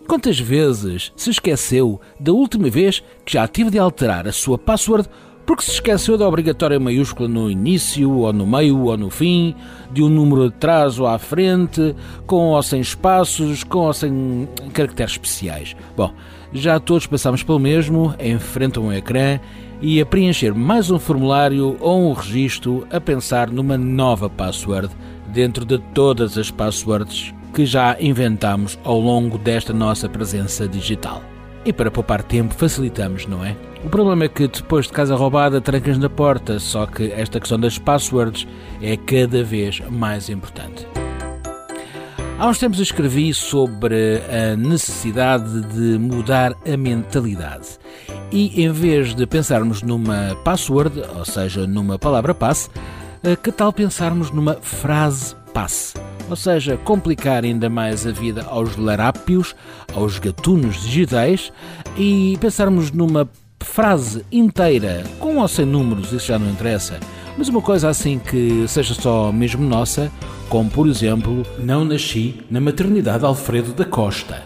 [0.10, 5.08] Quantas vezes se esqueceu da última vez que já tive de alterar a sua password
[5.45, 9.54] porque se esqueceu da obrigatória maiúscula no início, ou no meio, ou no fim,
[9.91, 11.95] de um número atrás ou à frente,
[12.26, 15.76] com ou sem espaços, com ou sem caracteres especiais?
[15.95, 16.12] Bom,
[16.52, 19.39] já todos passamos pelo mesmo, a um ecrã
[19.80, 24.89] e a preencher mais um formulário ou um registro a pensar numa nova password
[25.28, 31.23] dentro de todas as passwords que já inventámos ao longo desta nossa presença digital.
[31.65, 33.55] E para poupar tempo, facilitamos, não é?
[33.83, 37.59] O problema é que depois de casa roubada, trancas na porta, só que esta questão
[37.59, 38.47] das passwords
[38.81, 40.88] é cada vez mais importante.
[42.38, 47.67] Há uns tempos escrevi sobre a necessidade de mudar a mentalidade.
[48.31, 52.69] E em vez de pensarmos numa password, ou seja, numa palavra passe,
[53.23, 55.95] eh, que tal pensarmos numa frase passe?
[56.29, 59.55] Ou seja, complicar ainda mais a vida aos larápios,
[59.95, 61.51] aos gatunos digitais
[61.97, 63.27] e pensarmos numa
[63.59, 66.99] frase inteira, com ou sem números, isso já não interessa,
[67.37, 70.11] mas uma coisa assim que seja só mesmo nossa,
[70.49, 74.43] como por exemplo, não nasci na maternidade Alfredo da Costa.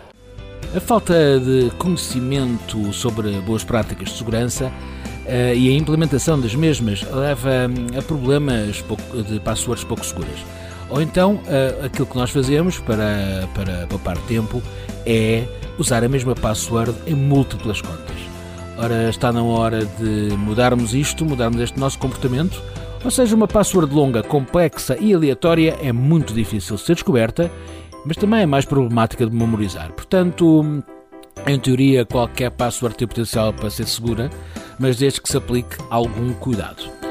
[0.75, 4.71] A falta de conhecimento sobre boas práticas de segurança
[5.25, 8.83] eh, e a implementação das mesmas leva a problemas
[9.29, 10.39] de passwords pouco seguras.
[10.93, 14.61] Ou então, ah, aquilo que nós fazemos para, para poupar tempo
[15.05, 15.43] é
[15.79, 18.15] usar a mesma password em múltiplas contas.
[18.77, 22.61] Ora, está na hora de mudarmos isto, mudarmos este nosso comportamento.
[23.03, 27.51] Ou seja, uma password longa, complexa e aleatória é muito difícil de ser descoberta,
[28.05, 29.91] mas também é mais problemática de memorizar.
[29.93, 30.83] Portanto,
[31.47, 34.29] em teoria, qualquer password tem potencial para ser segura,
[34.79, 37.02] mas desde que se aplique algum cuidado.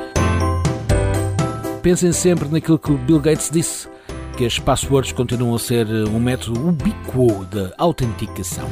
[1.82, 3.88] Pensem sempre naquilo que o Bill Gates disse,
[4.36, 8.68] que as passwords continuam a ser um método ubíquo de autenticação.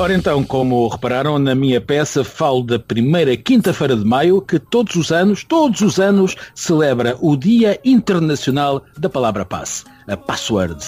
[0.00, 4.96] Ora então, como repararam na minha peça, falo da primeira quinta-feira de maio, que todos
[4.96, 10.82] os anos, todos os anos, celebra o Dia Internacional da Palavra Passe, a Password.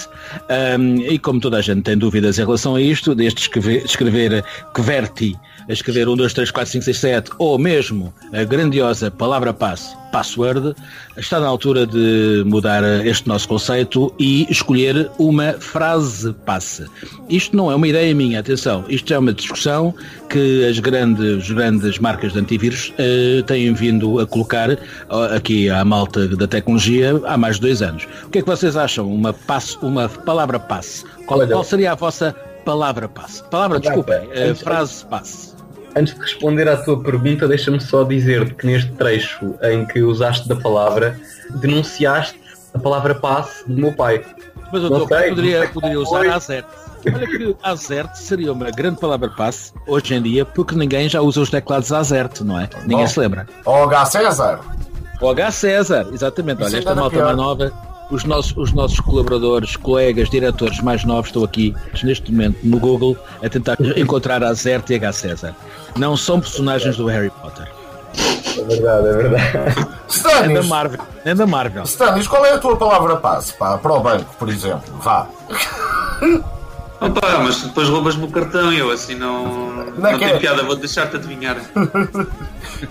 [0.79, 4.43] Um, e como toda a gente tem dúvidas em relação a isto, desde escrever, escrever
[4.73, 5.35] QWERTY,
[5.69, 10.75] escrever 1, 2, 3, 4, 5, 6, 7, ou mesmo a grandiosa palavra passe, password,
[11.17, 16.85] está na altura de mudar este nosso conceito e escolher uma frase passe.
[17.27, 19.93] Isto não é uma ideia minha, atenção, isto é uma discussão
[20.29, 24.79] que as grandes, grandes marcas de antivírus eh, têm vindo a colocar eh,
[25.35, 28.07] aqui à malta da tecnologia há mais de dois anos.
[28.25, 29.11] O que é que vocês acham?
[29.11, 31.03] Uma, passe, uma palavra passe.
[31.25, 33.43] Qual, qual seria a vossa palavra passe?
[33.45, 35.52] Palavra, desculpem, eh, frase passe.
[35.95, 40.47] Antes de responder à tua pergunta, deixa-me só dizer que neste trecho em que usaste
[40.49, 41.19] da palavra,
[41.51, 42.39] denunciaste
[42.73, 44.23] a palavra passe do meu pai.
[44.71, 46.29] Mas eu Não tô- sei, poderia, poderia usar foi.
[46.29, 46.67] azerte.
[47.05, 51.41] Olha que azerte seria uma grande palavra passe hoje em dia, porque ninguém já usa
[51.41, 52.67] os teclados azerte, não é?
[52.83, 53.07] Ninguém Bom.
[53.07, 53.45] se lembra.
[53.65, 54.05] Ó H.
[54.05, 54.59] César.
[55.21, 55.51] O H.
[55.51, 56.61] César, exatamente.
[56.61, 57.71] Isso Olha, esta malta mais nova,
[58.13, 63.17] os nossos, os nossos colaboradores, colegas, diretores mais novos estão aqui neste momento no Google
[63.43, 65.13] a tentar encontrar Azerte e H.
[65.13, 65.55] César.
[65.97, 67.67] Não são personagens do Harry Potter.
[68.57, 69.47] É verdade, é verdade.
[69.47, 70.99] É da Stanis, Marvel.
[71.25, 71.83] É da Marvel.
[71.83, 74.83] Stanis, qual é a tua palavra passe pá, para o banco, por exemplo?
[74.99, 75.27] Vá.
[77.01, 80.29] Opa, mas depois roubas-me o cartão e eu assim não, não, é que é?
[80.29, 81.57] tem piada, vou deixar-te adivinhar.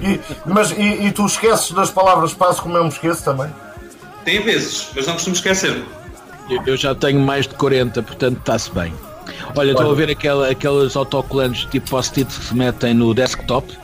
[0.00, 3.50] E, mas, e, e tu esqueces das palavras passe como eu me esqueço também?
[4.24, 5.82] Tem vezes, mas não costumo esquecer.
[6.50, 8.92] Eu- Eu já tenho mais de 40, portanto está-se bem.
[9.56, 13.76] Olha, estou a ver aquela, aqueles autocolantes tipo post-it que se metem no desktop.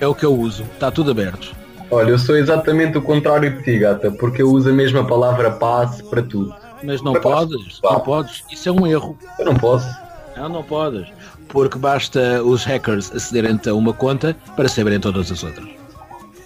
[0.00, 0.62] É o que eu uso.
[0.62, 1.54] Está tudo aberto.
[1.90, 5.50] Olha, eu sou exatamente o contrário de ti, gata, porque eu uso a mesma palavra
[5.50, 6.54] passe para tudo.
[6.82, 7.92] Mas não Mas podes, pá.
[7.92, 8.42] não podes.
[8.50, 9.16] Isso é um erro.
[9.38, 9.88] Eu não posso.
[10.36, 11.06] Não, não podes.
[11.48, 15.68] Porque basta os hackers acederem a uma conta para saberem todas as outras.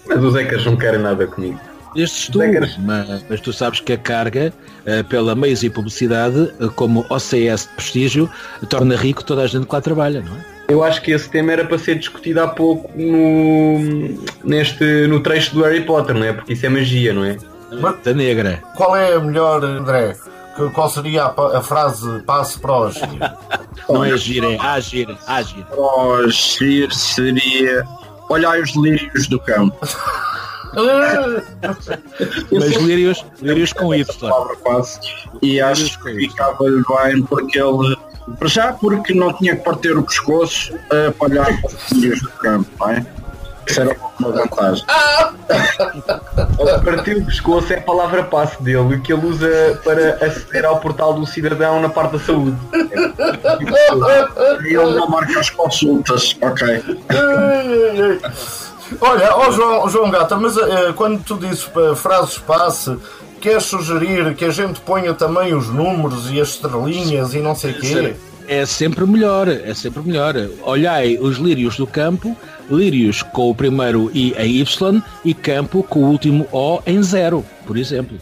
[0.06, 1.58] Mas os hackers não querem nada comigo.
[1.96, 2.38] Estes tu,
[2.80, 4.52] mas, mas tu sabes que a carga,
[4.86, 8.30] eh, pela meios e publicidade, eh, como OCS de prestígio,
[8.68, 10.60] torna rico toda a gente que lá trabalha, não é?
[10.68, 13.78] Eu acho que esse tema era para ser discutido há pouco no,
[14.44, 16.32] neste, no trecho do Harry Potter, não é?
[16.32, 17.36] Porque isso é magia, não é?
[18.04, 18.62] Da negra.
[18.76, 20.14] Qual é a melhor, André?
[20.72, 23.00] Qual seria a, a frase passe para hoje?
[23.88, 25.64] Não é agir, é agir, agir.
[25.72, 27.84] Hoje seria
[28.28, 29.76] olhar os lírios do campo.
[32.52, 34.04] Mas lírios, lírios com Y.
[34.20, 35.00] palavra passe
[35.42, 37.96] e acho que ficava-lhe bem porque ele
[38.38, 42.70] para já porque não tinha que partir o pescoço a para os lírios do campo,
[42.78, 43.04] não é?
[43.66, 44.84] Isso era uma vantagem.
[46.84, 51.14] Partir o pescoço é a palavra passe dele, que ele usa para aceder ao portal
[51.14, 52.56] do cidadão na parte da saúde.
[54.62, 56.82] E ele não marca as consultas, ok.
[59.00, 62.96] Olha, ó João, João Gata, mas eh, quando tu dizes pa- frases passe,
[63.40, 67.72] queres sugerir que a gente ponha também os números e as estrelinhas e não sei
[67.72, 68.14] o quê?
[68.48, 70.34] É sempre melhor, é sempre melhor.
[70.64, 72.36] Olhai os lírios do campo,
[72.68, 77.44] lírios com o primeiro I em Y e campo com o último O em zero,
[77.66, 78.18] por exemplo.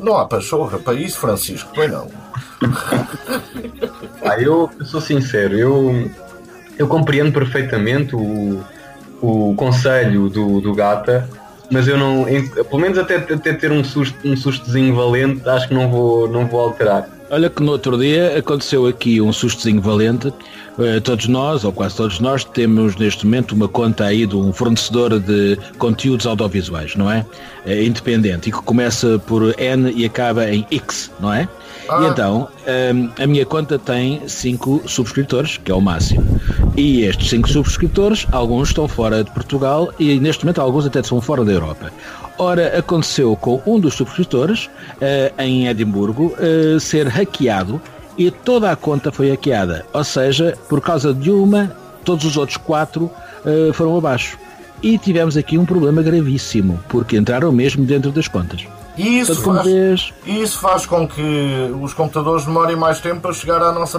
[0.00, 2.06] Não há pachorra para isso, Francisco, pois não.
[4.22, 6.10] Ah, eu, eu sou sincero, eu,
[6.78, 8.62] eu compreendo perfeitamente o,
[9.22, 11.28] o conselho do, do Gata,
[11.70, 15.68] mas eu não, em- pelo menos até, até ter um, susto, um sustozinho valente, acho
[15.68, 17.08] que não vou, não vou alterar.
[17.30, 20.32] Olha que no outro dia aconteceu aqui um sustozinho valente.
[20.80, 24.52] Eh, Todos nós, ou quase todos nós, temos neste momento uma conta aí de um
[24.52, 27.24] fornecedor de conteúdos audiovisuais, não é?
[27.64, 31.48] Eh, Independente e que começa por N e acaba em X, não é?
[31.98, 32.48] E então,
[32.94, 36.24] hum, a minha conta tem 5 subscritores, que é o máximo.
[36.76, 41.20] E estes 5 subscritores, alguns estão fora de Portugal e neste momento alguns até são
[41.20, 41.90] fora da Europa.
[42.38, 47.80] Ora, aconteceu com um dos subscritores, eh, em Edimburgo, eh, ser hackeado
[48.16, 49.84] e toda a conta foi hackeada.
[49.92, 51.70] Ou seja, por causa de uma,
[52.04, 53.10] todos os outros quatro
[53.44, 54.38] eh, foram abaixo.
[54.82, 58.66] e tivemos aqui um problema gravíssimo, porque entraram mesmo dentro das contas.
[59.00, 63.72] E isso faz, isso faz com que os computadores demorem mais tempo a chegar à
[63.72, 63.98] nossa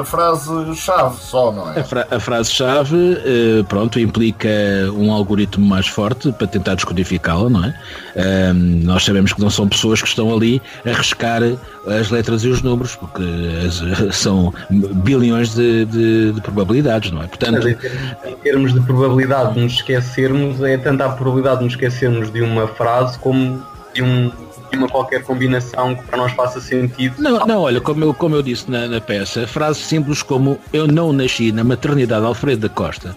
[0.00, 1.82] a frase-chave só, não a, é?
[1.84, 4.48] fra- a frase-chave, eh, pronto, implica
[4.94, 7.74] um algoritmo mais forte para tentar descodificá-la, não é?
[8.16, 11.42] Ahm, nós sabemos que não são pessoas que estão ali a riscar
[11.86, 13.22] as letras e os números, porque
[13.66, 17.26] as- são bilhões de, de- de probabilidades, não é?
[17.26, 21.64] Portanto, em termos, em termos de probabilidade de nos esquecermos, é tanta a probabilidade de
[21.64, 23.62] nos esquecermos de uma frase como
[23.94, 24.30] de, um,
[24.76, 27.20] uma qualquer combinação que para nós faça sentido.
[27.20, 30.86] Não, não, olha, como eu, como eu disse na, na peça, frases simples como eu
[30.86, 33.16] não nasci na maternidade Alfredo da Costa.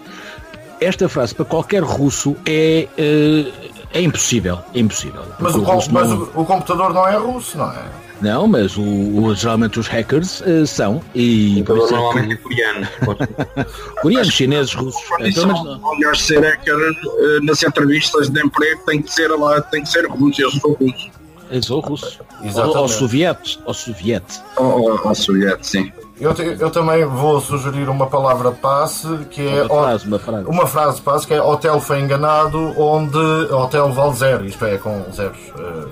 [0.79, 3.51] Esta frase para qualquer russo é, eh,
[3.93, 4.59] é impossível.
[4.73, 5.21] É impossível.
[5.39, 8.02] Mas, o, russo mas não, o, o computador não é russo, não é?
[8.21, 11.01] Não, mas o, o- geralmente os hackers eh, são.
[11.13, 12.87] E O por é normalmente é que, coreano.
[14.01, 15.01] coreanos, chineses, russos.
[15.09, 15.91] pelo menos não.
[15.91, 20.05] Aliás, ser hacker eh, nas entrevistas de emprego tem que ser lá, tem que ser
[20.07, 21.11] russo, eu sou russo.
[21.51, 22.19] Eu sou russo.
[22.41, 22.77] Exatamente.
[22.77, 23.59] ou soviete.
[23.65, 24.41] Ou soviete.
[24.57, 25.91] Ou, soviético, sim.
[26.19, 30.19] Eu, te- eu também vou sugerir uma palavra passe que é Uma o- frase, uma
[30.19, 30.45] frase.
[30.47, 33.17] uma frase passe que é hotel foi enganado onde
[33.51, 35.37] hotel vale zero, isto é com zeros.
[35.59, 35.85] eh,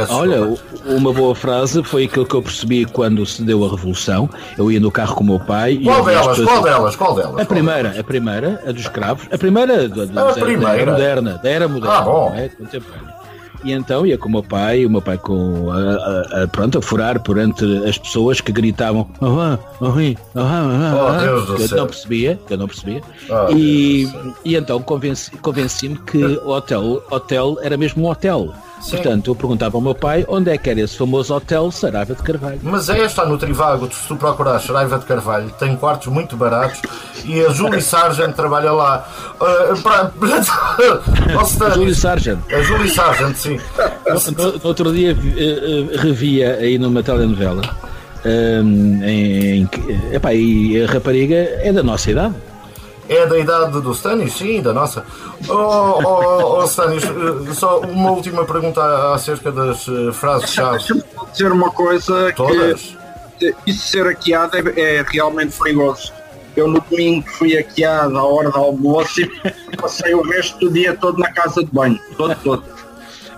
[0.00, 0.88] peço Olha, desculpa.
[0.90, 4.28] uma boa frase foi aquilo que eu percebi quando se deu a Revolução.
[4.56, 6.26] Eu ia no carro com o meu pai e qual delas?
[6.28, 6.96] pessoas- Qual delas?
[6.96, 7.40] Qual delas?
[7.40, 10.66] A primeira, a primeira, a dos escravos, a primeira da- A da- primeira?
[10.66, 12.32] da era moderna, da era moderna, Ah, bom.
[12.36, 12.50] é?
[13.64, 16.78] E então ia com o meu pai, o meu pai com a, a- a- pronto,
[16.78, 21.56] a furar por entre as pessoas que gritavam "Aham, aham, aham, Oh, aham", Deus do
[21.56, 23.02] que eu não percebia, que eu não percebia.
[23.28, 24.08] Oh, e,
[24.44, 28.54] e então convenci- convenci-me que o hotel, hotel era mesmo um hotel.
[28.90, 32.22] Portanto, eu perguntava ao meu pai onde é que era esse famoso hotel Saraiva de
[32.22, 32.58] Carvalho.
[32.62, 36.80] Mas é esta no Trivago, se tu procurares Saraiva de Carvalho, tem quartos muito baratos
[37.24, 39.06] e a Julie Sargent trabalha lá.
[39.40, 40.10] Ah, pra-
[41.44, 42.38] Stanley, Júlio Sargent.
[42.52, 43.60] A Julie Sargent, sim.
[44.36, 47.62] No, no outro dia eh, revia aí numa telenovela
[48.24, 49.68] ehm, em, em
[50.14, 52.34] epá, e a rapariga é da nossa idade.
[53.08, 55.04] É da idade do Stanis, sim, da nossa.
[55.48, 60.78] Oh, oh, oh Stanis, eh, só uma última pergunta acerca das eh, frases-chave.
[60.78, 62.96] Deixa-me dizer uma coisa Todas?
[63.38, 66.12] que isso ser hackeado é, é realmente perigoso.
[66.56, 70.94] Eu no domingo fui hackeado à hora do almoço e passei o resto do dia
[70.94, 71.98] todo na casa de banho.
[72.16, 72.64] Todo, todo.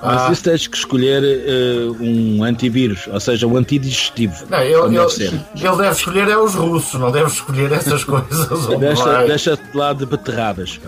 [0.02, 0.32] Mas Ah.
[0.32, 4.46] isso tens que escolher eh, um antivírus, ou seja, um antidigestivo.
[4.48, 5.34] Não, ele, como deve ele- ser.
[5.54, 8.50] ele deve escolher é os russos, não deve escolher essas coisas.
[8.68, 10.80] onde Deixa, deixa-te lá de beterrabas.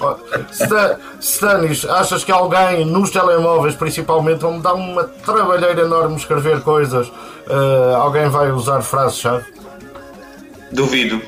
[0.00, 0.14] Oh,
[1.20, 7.10] Stanis, achas que alguém nos telemóveis, principalmente, onde dá uma trabalheira enorme escrever coisas,
[7.48, 9.44] eh, alguém vai usar frases-chave?
[10.70, 11.20] Duvido.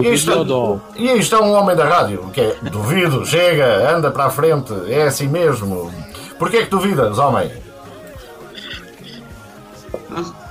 [0.00, 4.26] E isto, e isto é um homem da rádio, que é duvido, chega, anda para
[4.26, 5.92] a frente, é assim mesmo.
[6.38, 7.50] Porquê que duvidas, homem?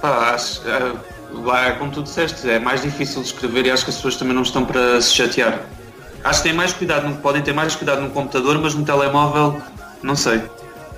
[0.01, 0.93] Pá, acho, ah,
[1.33, 4.33] lá, como tu disseste, é mais difícil de escrever e acho que as pessoas também
[4.33, 5.59] não estão para se chatear.
[6.23, 9.61] Acho que têm mais cuidado, no- podem ter mais cuidado no computador, mas no telemóvel,
[10.03, 10.41] não sei.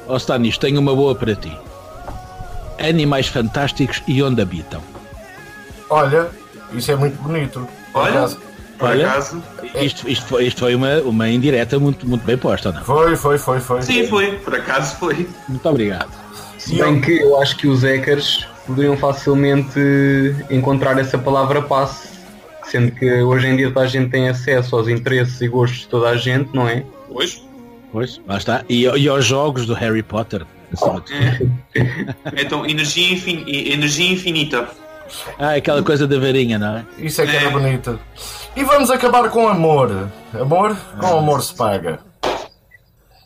[0.08, 1.56] Ó Stanis, tenho uma boa para ti.
[2.80, 4.82] Animais fantásticos e onde habitam.
[5.90, 6.30] Olha,
[6.74, 7.68] isso é muito bonito.
[7.94, 8.40] Por Olha, acaso.
[8.78, 9.08] por Olha.
[9.10, 9.44] acaso.
[9.76, 12.84] Isto, isto foi, isto foi uma, uma indireta muito, muito bem posta, não?
[12.84, 13.82] Foi, foi, foi, foi.
[13.82, 15.28] Sim, foi, por acaso foi.
[15.48, 16.10] Muito obrigado.
[16.58, 19.80] Se bem que eu acho que os hackers poderiam facilmente
[20.50, 22.10] encontrar essa palavra passe,
[22.66, 25.88] sendo que hoje em dia toda a gente tem acesso aos interesses e gostos de
[25.88, 26.84] toda a gente, não é?
[27.12, 27.44] Pois.
[27.92, 28.64] Pois, lá está.
[28.70, 30.46] E, e aos jogos do Harry Potter.
[30.78, 31.04] tudo.
[31.12, 31.40] É.
[32.38, 34.70] Então, energia, infin- energia infinita.
[35.38, 36.86] Ah, aquela coisa da varinha, não é?
[36.98, 38.00] Isso é que era bonito.
[38.56, 40.10] E vamos acabar com amor.
[40.34, 40.76] Amor?
[41.00, 42.00] Com amor se paga.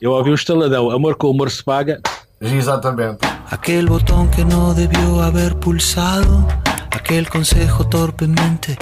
[0.02, 0.92] Eu ouvi um estaladão.
[0.92, 2.02] Amor com humor se paga.
[2.42, 3.20] Exatamente.
[3.50, 6.46] Aquel botón que no debió haber pulsado,
[6.92, 8.78] aquel consejo torpemente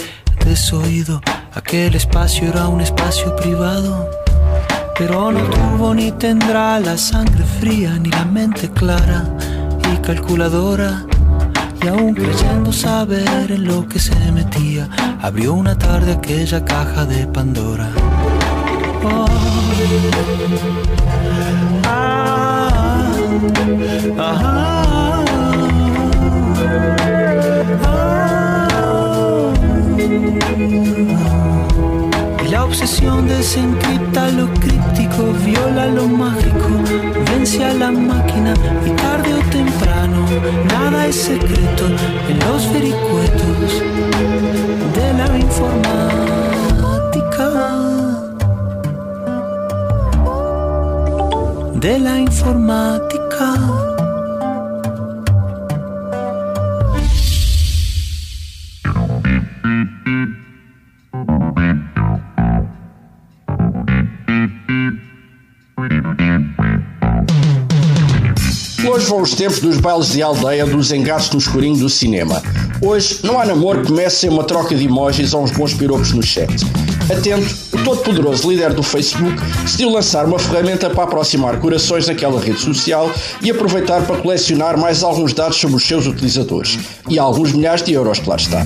[0.45, 1.21] desoído,
[1.53, 4.09] aquel espacio era un espacio privado,
[4.97, 9.25] pero no tuvo ni tendrá la sangre fría ni la mente clara
[9.93, 11.05] y calculadora.
[11.83, 14.87] Y aún creyendo saber en lo que se metía,
[15.21, 17.91] abrió una tarde aquella caja de Pandora.
[19.03, 19.25] Ah,
[24.17, 24.91] ah, ah.
[32.51, 36.67] La obsesión desencripta lo crítico, viola lo mágico,
[37.31, 38.53] vence a la máquina
[38.85, 40.25] y tarde o temprano
[40.67, 41.85] nada es secreto
[42.27, 43.81] en los vericuetos
[44.95, 46.01] de la informática.
[51.75, 53.80] De la informática.
[69.11, 72.41] Vão os tempos dos bailes de aldeia, dos engates no escurinho do cinema.
[72.81, 76.13] Hoje não há namoro que comece sem uma troca de emojis ou uns bons piropos
[76.13, 76.49] no chat.
[77.13, 82.61] Atento, o todo-poderoso líder do Facebook decidiu lançar uma ferramenta para aproximar corações naquela rede
[82.61, 86.79] social e aproveitar para colecionar mais alguns dados sobre os seus utilizadores.
[87.09, 88.65] E alguns milhares de euros, claro está.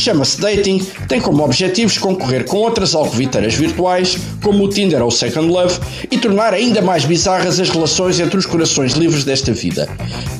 [0.00, 0.78] Chama-se Dating,
[1.08, 5.78] tem como objetivos concorrer com outras alcoviteiras virtuais, como o Tinder ou o Second Love,
[6.10, 9.86] e tornar ainda mais bizarras as relações entre os corações livres desta vida.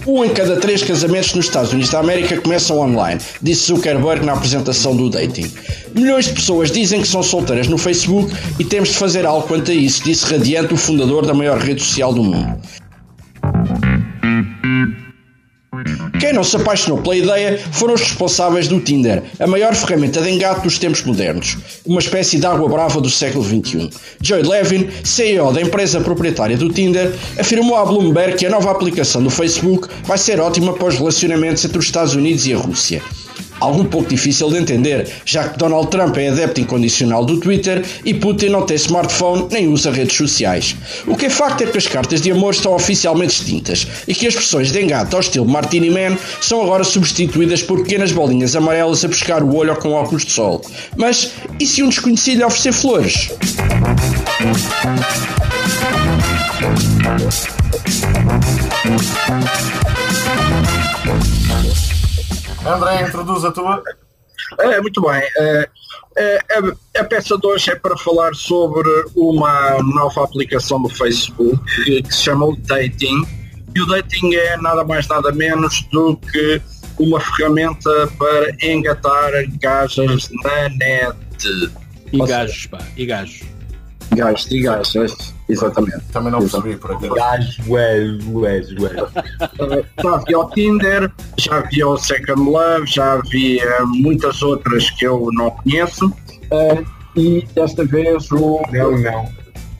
[0.06, 4.32] Um em cada três casamentos nos Estados Unidos da América começam online, disse Zuckerberg na
[4.32, 5.52] apresentação do Dating.
[5.94, 9.70] Milhões de pessoas dizem que são solteiras no Facebook e temos de fazer algo quanto
[9.70, 12.58] a isso, disse radiante o fundador da maior rede social do mundo.
[16.20, 20.30] Quem não se apaixonou pela ideia foram os responsáveis do Tinder, a maior ferramenta de
[20.30, 21.56] engate dos tempos modernos,
[21.86, 23.88] uma espécie de água brava do século XXI.
[24.20, 29.22] Joy Levin, CEO da empresa proprietária do Tinder, afirmou à Bloomberg que a nova aplicação
[29.22, 33.02] do Facebook vai ser ótima para os relacionamentos entre os Estados Unidos e a Rússia.
[33.60, 37.84] Algo um pouco difícil de entender, já que Donald Trump é adepto incondicional do Twitter
[38.04, 40.74] e Putin não tem smartphone nem usa redes sociais.
[41.06, 44.26] O que é facto é que as cartas de amor estão oficialmente extintas e que
[44.26, 49.04] as expressões de engate ao estilo Martini Man são agora substituídas por pequenas bolinhas amarelas
[49.04, 50.62] a pescar o olho com óculos de sol.
[50.96, 53.30] Mas e se um desconhecido lhe oferecer flores?
[62.66, 63.82] André, introduz a tua.
[64.58, 65.22] É, muito bem.
[65.36, 65.68] É,
[66.16, 71.58] é, a, a peça de hoje é para falar sobre uma nova aplicação do Facebook
[71.84, 73.22] que, que se chama o Dating.
[73.74, 76.60] E o Dating é nada mais nada menos do que
[76.98, 79.30] uma ferramenta para engatar
[79.60, 81.72] gajas na net.
[82.12, 83.42] E gajos, pá, e gajos.
[84.14, 86.00] Gajos, e gajos, exatamente.
[86.12, 88.70] Também não percebi por ués, ués, ués.
[88.70, 94.90] Uh, já vi o Tinder, já vi o Second Love, já vi uh, muitas outras
[94.90, 96.06] que eu não conheço.
[96.06, 99.28] Uh, e desta vez o, Não, não.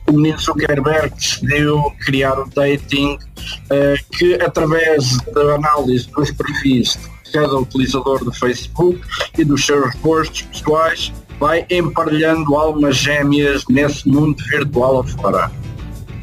[0.09, 7.31] o menino Zuckerberg decidiu criar o dating uh, que através da análise dos perfis de
[7.31, 8.99] cada utilizador do Facebook
[9.37, 15.49] e dos seus gostos pessoais vai emparelhando almas gêmeas nesse mundo virtual afora.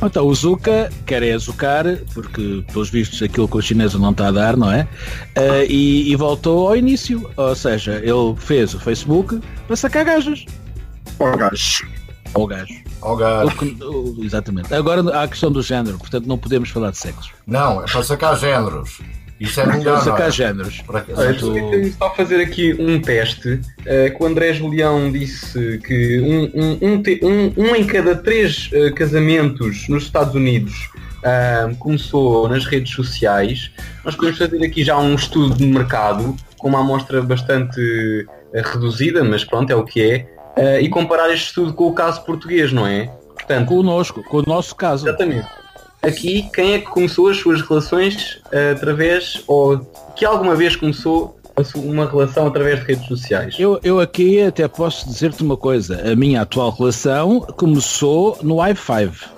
[0.01, 1.85] Então, o Zuka quer é azucar,
[2.15, 4.87] porque, pelos vistos, aquilo que o chinês não está a dar, não é?
[5.35, 7.29] Eh, e, e voltou ao início.
[7.37, 10.45] Ou seja, ele fez o Facebook para sacar gajas.
[11.19, 12.75] Ou gajo.
[13.01, 13.49] Ao gajo.
[13.49, 14.73] O que- o- Exatamente.
[14.73, 17.31] Agora há a questão do género, portanto não podemos falar de sexo.
[17.47, 19.01] Não, é para sacar géneros.
[19.41, 20.03] Isso é melhor.
[20.03, 20.81] Sacar géneros.
[20.83, 25.79] Para que- Olha, Permita-me só fazer aqui um teste eh, que o André Julião disse
[25.87, 30.75] que um, um- um te- um- um em cada três eh, casamentos nos Estados Unidos
[31.25, 33.71] ah, começou nas redes sociais.
[34.05, 37.81] Nós podemos fazer aqui já um estudo de mercado com uma amostra bastante
[38.55, 42.25] eh, reduzida, mas pronto, é o que é, e comparar este estudo com o caso
[42.25, 43.07] português, não é?
[43.35, 45.07] Portanto, Conosco, com o nosso caso.
[45.09, 45.47] Exatamente.
[46.03, 49.79] Aqui, quem é que começou as suas relações eh, através, ou
[50.15, 51.39] que alguma vez começou
[51.75, 53.57] uma relação através de redes sociais?
[53.59, 56.11] Eu, eu aqui até posso dizer-te uma coisa.
[56.11, 59.38] A minha atual relação começou no i5.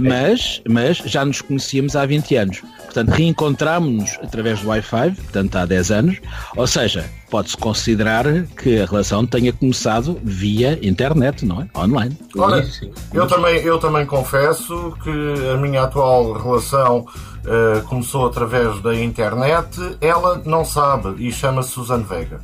[0.00, 2.62] Mas, mas já nos conhecíamos há 20 anos.
[2.84, 6.16] Portanto, reencontrámos-nos através do Wi-Fi, portanto há 10 anos.
[6.56, 8.24] Ou seja, pode-se considerar
[8.56, 11.68] que a relação tenha começado via internet, não é?
[11.78, 12.16] Online.
[12.36, 12.66] Olha,
[13.12, 17.06] eu também, eu também confesso que a minha atual relação
[17.46, 19.78] eh, começou através da internet.
[20.00, 22.40] Ela não sabe e chama-se Suzane Vega.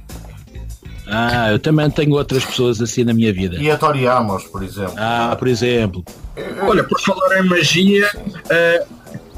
[1.07, 3.57] Ah, eu também tenho outras pessoas assim na minha vida.
[3.57, 4.95] E a Tori Amos, por exemplo.
[4.97, 6.05] Ah, por exemplo.
[6.63, 8.09] Olha, por falar em magia,
[8.49, 8.85] eh,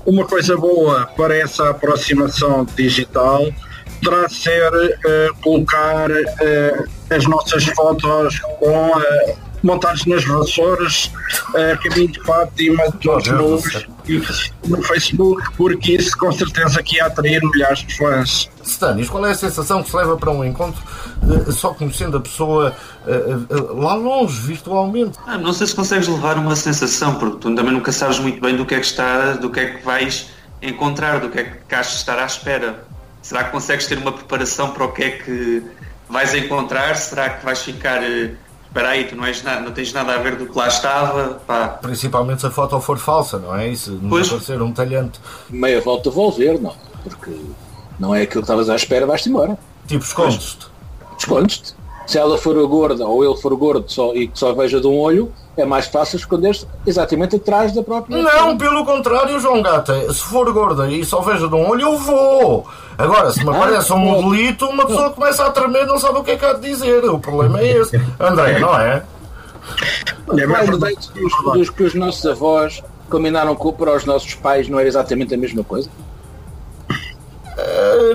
[0.06, 3.46] uma coisa boa para essa aproximação digital
[4.02, 4.70] poderá ser
[5.06, 11.10] eh, colocar eh, as nossas fotos com eh, montadas nas vassouras,
[11.54, 13.86] eh, caminho de Fátima, todos nus,
[14.66, 18.48] no Facebook, porque isso com certeza que ia atrair milhares de fãs.
[18.62, 20.82] Stanis, qual é a sensação que se leva para um encontro
[21.22, 22.74] eh, só conhecendo a pessoa
[23.06, 25.18] eh, eh, lá longe, virtualmente?
[25.26, 28.56] Ah, não sei se consegues levar uma sensação, porque tu também nunca sabes muito bem
[28.56, 30.30] do que é que está, do que é que vais
[30.62, 32.84] encontrar, do que é que cá estar à espera.
[33.22, 35.62] Será que consegues ter uma preparação para o que é que
[36.08, 36.96] vais encontrar?
[36.96, 38.00] Será que vais ficar.
[38.74, 41.40] Espera aí, tu não, és nada, não tens nada a ver do que lá estava?
[41.46, 43.68] Pá, Principalmente se a foto for falsa, não é?
[43.68, 44.28] Isso não Pois.
[44.28, 45.20] pode ser um talhante.
[45.48, 46.74] Meia volta devolver, não.
[47.04, 47.30] Porque
[48.00, 49.56] não é aquilo que estavas à espera, vais-te embora.
[49.86, 50.66] Tipo, escondes-te.
[51.16, 51.72] Escondes-te.
[52.04, 54.98] Se ela for gorda ou ele for gordo só, e que só veja de um
[54.98, 58.20] olho, é mais fácil esconder-se exatamente atrás da própria.
[58.22, 60.12] Não, pelo contrário, João Gata.
[60.12, 62.66] Se for gorda e só vejo de um olho, eu vou.
[62.98, 64.22] Agora, se me Ah, aparece um não.
[64.22, 67.04] modelito, uma pessoa começa a tremer, não sabe o que é que há de dizer.
[67.04, 67.96] O problema é esse.
[68.18, 69.02] André, não é?
[70.28, 74.04] Olha, Qual mas- o deito dos, dos que os nossos avós combinaram com para os
[74.04, 75.88] nossos pais não era exatamente a mesma coisa?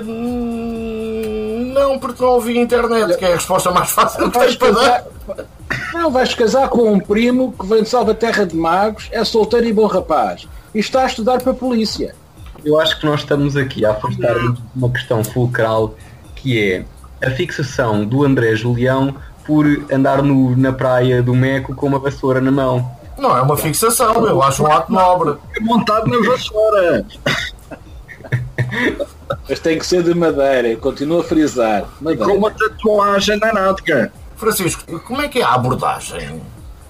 [0.04, 4.70] Hum, não, porque não ouvi internet, que é a resposta mais fácil que tens para
[4.72, 5.04] dar.
[5.94, 9.72] Não, vais casar com um primo que vem de Salvaterra de Magos, é solteiro e
[9.72, 12.14] bom rapaz, e está a estudar para a polícia.
[12.64, 15.94] Eu acho que nós estamos aqui a afastar-nos de uma questão fulcral
[16.36, 16.84] que é
[17.26, 19.14] a fixação do André Julião
[19.46, 22.90] por andar no- na praia do Meco com uma vassoura na mão.
[23.18, 25.36] Não é uma fixação, eu acho um ato nobre.
[25.56, 27.04] É montado na vassoura.
[29.48, 31.82] Mas tem que ser de madeira, eu continuo a frisar.
[31.98, 32.32] Com Madeira.
[32.32, 34.12] uma tatuagem na náutica.
[34.40, 36.40] Francisco, como é que é a abordagem?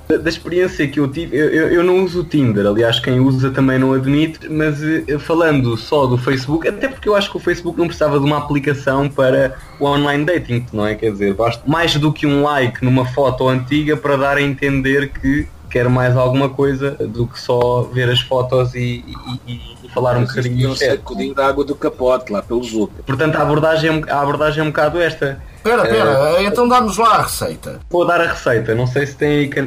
[0.09, 3.21] Da, da experiência que eu tive, eu, eu- eu não uso o Tinder, aliás, quem
[3.21, 7.37] usa também não admite, mas eh, falando só do Facebook, até porque eu acho que
[7.37, 10.95] o Facebook não precisava de uma aplicação para o online dating, não é?
[10.97, 15.11] Quer dizer, basta mais do que um like numa foto antiga para dar a entender
[15.11, 19.05] que quer mais alguma coisa do que só ver as fotos e,
[19.47, 20.91] e- e- falar um bocadinho um no chat.
[20.91, 23.01] sacudinho de água do capote lá pelo Zucca.
[23.07, 25.41] Portanto, a abordagem, é um- a abordagem é um bocado esta.
[25.63, 27.81] Espera, Eh, espera, então dá-nos lá a receita.
[27.91, 29.61] Vou dar a receita, não sei se tem que-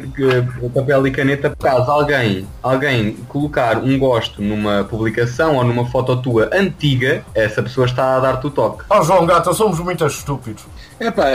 [0.73, 1.55] papel e caneta.
[1.61, 7.85] Caso alguém, alguém colocar um gosto numa publicação ou numa foto tua antiga, essa pessoa
[7.85, 8.83] está a dar-te o toque.
[8.89, 10.63] Oh João Gata, somos muito estúpidos.
[10.99, 11.25] É pá,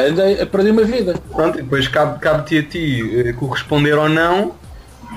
[0.50, 1.14] perdi uma vida.
[1.32, 4.54] Pronto, e depois cabe- cabe-te a ti eh, corresponder ou não.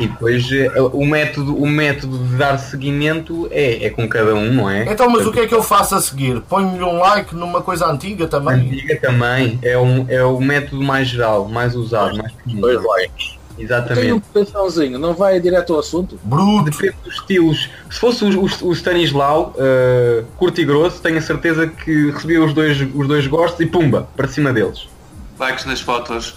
[0.02, 4.52] E depois eh, o método, o método de dar seguimento é, é com cada um,
[4.52, 4.92] não é?
[4.92, 6.42] Então, mas o que é que eu faço a seguir?
[6.42, 8.56] Ponho-lhe um like numa coisa antiga também?
[8.56, 12.62] Antiga também é, um, é o método mais geral, mais usado, mais comum.
[12.62, 13.42] Dois likes.
[13.60, 14.02] Exatamente.
[14.02, 16.20] Tem um coraçãozinho, não vai direto ao assunto?
[16.24, 16.72] Bruto.
[16.72, 17.70] Depende dos estilos.
[17.92, 22.44] Se fosse o, o, o Stanislau, uh, curto e grosso, tenho a certeza que recebia
[22.44, 24.88] os dois, os dois gostos e pumba, para cima deles.
[25.38, 26.36] likes nas fotos,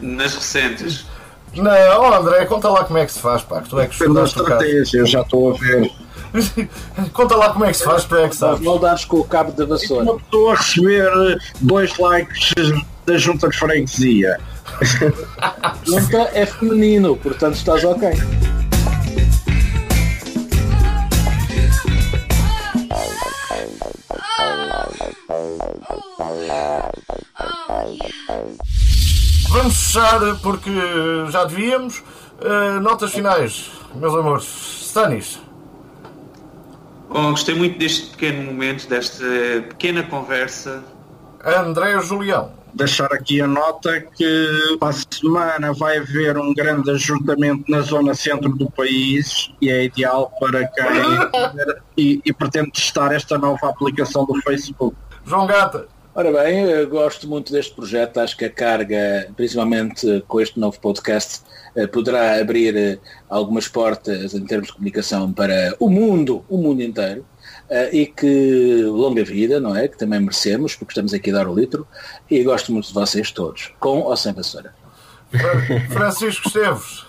[0.00, 1.06] nas recentes.
[1.54, 4.40] Não, André, conta lá como é que se faz, pá, que tu é que estudaste
[4.40, 4.62] o caso.
[4.62, 5.90] estratégia, eu já estou a ver.
[7.12, 8.60] Conta lá como é que se faz, tu é que sabes.
[8.60, 10.04] Não dares com o cabo da vassoura.
[10.04, 12.52] Uma pessoa a receber dois likes
[13.06, 14.38] da junta de freguesia.
[15.84, 18.10] Junta é feminino, portanto estás ok.
[29.50, 30.70] Vamos fechar porque
[31.30, 32.02] já devíamos.
[32.40, 34.44] Uh, notas finais, meus amores.
[34.44, 35.40] Stanis.
[37.08, 39.24] Bom, gostei muito deste pequeno momento, desta
[39.68, 40.84] pequena conversa.
[41.44, 42.52] André Julião.
[42.74, 48.14] Deixar aqui a nota que para a semana vai haver um grande ajuntamento na zona
[48.14, 50.86] centro do país e é ideal para quem
[51.96, 54.94] e, e pretende testar esta nova aplicação do Facebook.
[55.24, 55.88] João Gata.
[56.18, 60.76] Ora bem, eu gosto muito deste projeto, acho que a carga, principalmente com este novo
[60.80, 61.42] podcast,
[61.76, 62.98] eh, poderá abrir eh,
[63.28, 67.24] algumas portas em termos de comunicação para o mundo, o mundo inteiro,
[67.70, 69.86] eh, e que longa vida, não é?
[69.86, 71.86] Que também merecemos, porque estamos aqui a dar o litro,
[72.28, 74.74] e gosto muito de vocês todos, com ou sem vassoura.
[75.88, 77.06] Francisco Esteves.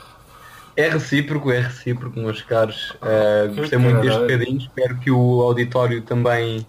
[0.78, 2.91] É recíproco, é recíproco, meus caros.
[3.01, 4.60] Uh, gostei muito deste bocadinho.
[4.60, 6.66] Espero que o auditório também,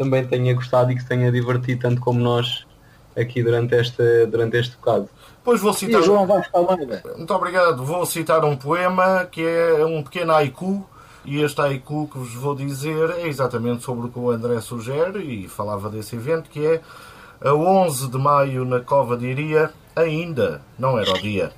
[0.00, 2.66] também tenha gostado e que se tenha divertido tanto como nós
[3.14, 5.10] aqui durante, esta, durante este bocado.
[5.36, 6.02] Depois vou E citar.
[6.02, 7.02] João Vasco Almeida.
[7.18, 7.84] Muito obrigado.
[7.84, 10.86] Vou citar um poema que é um pequeno haiku.
[11.22, 15.18] E este haiku que vos vou dizer é exatamente sobre o que o André sugere
[15.22, 16.80] e falava desse evento, que é
[17.42, 21.52] a 11 de maio na Cova de Iria, ainda não era o dia.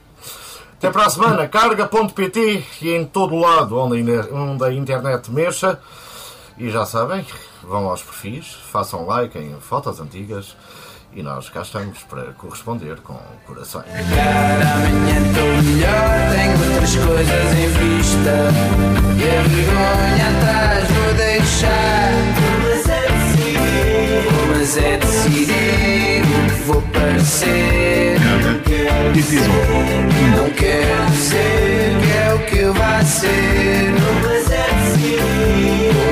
[0.78, 4.72] Até para a semana, carga.pt e em todo o lado onde a ine- onde a
[4.72, 5.78] internet mexa.
[6.58, 7.24] E já sabem,
[7.62, 10.56] vão aos perfis, façam like em fotos antigas
[11.14, 13.86] e nós cá estamos para corresponder com corações.
[13.86, 18.34] Amanhã estou melhor, tenho outras coisas em vista.
[19.18, 22.12] E a vergonha atrás vou deixar.
[22.62, 28.18] Mas é decidir, mas é decidir o que vou parecer.
[28.42, 33.92] Não quero ser, não quero ser, que é o que eu vai ser.
[34.22, 34.71] Mas é decidir,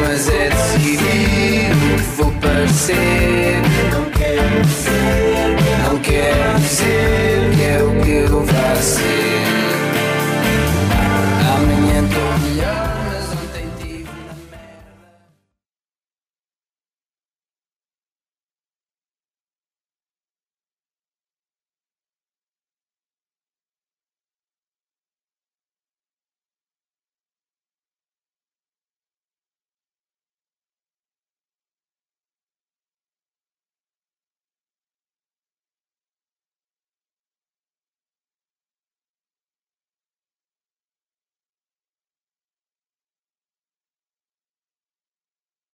[0.03, 1.05] mas é decidido
[1.97, 3.63] que vou parecer.
[3.93, 9.60] Não quero ser, não quero ser, que é o que eu vou ser.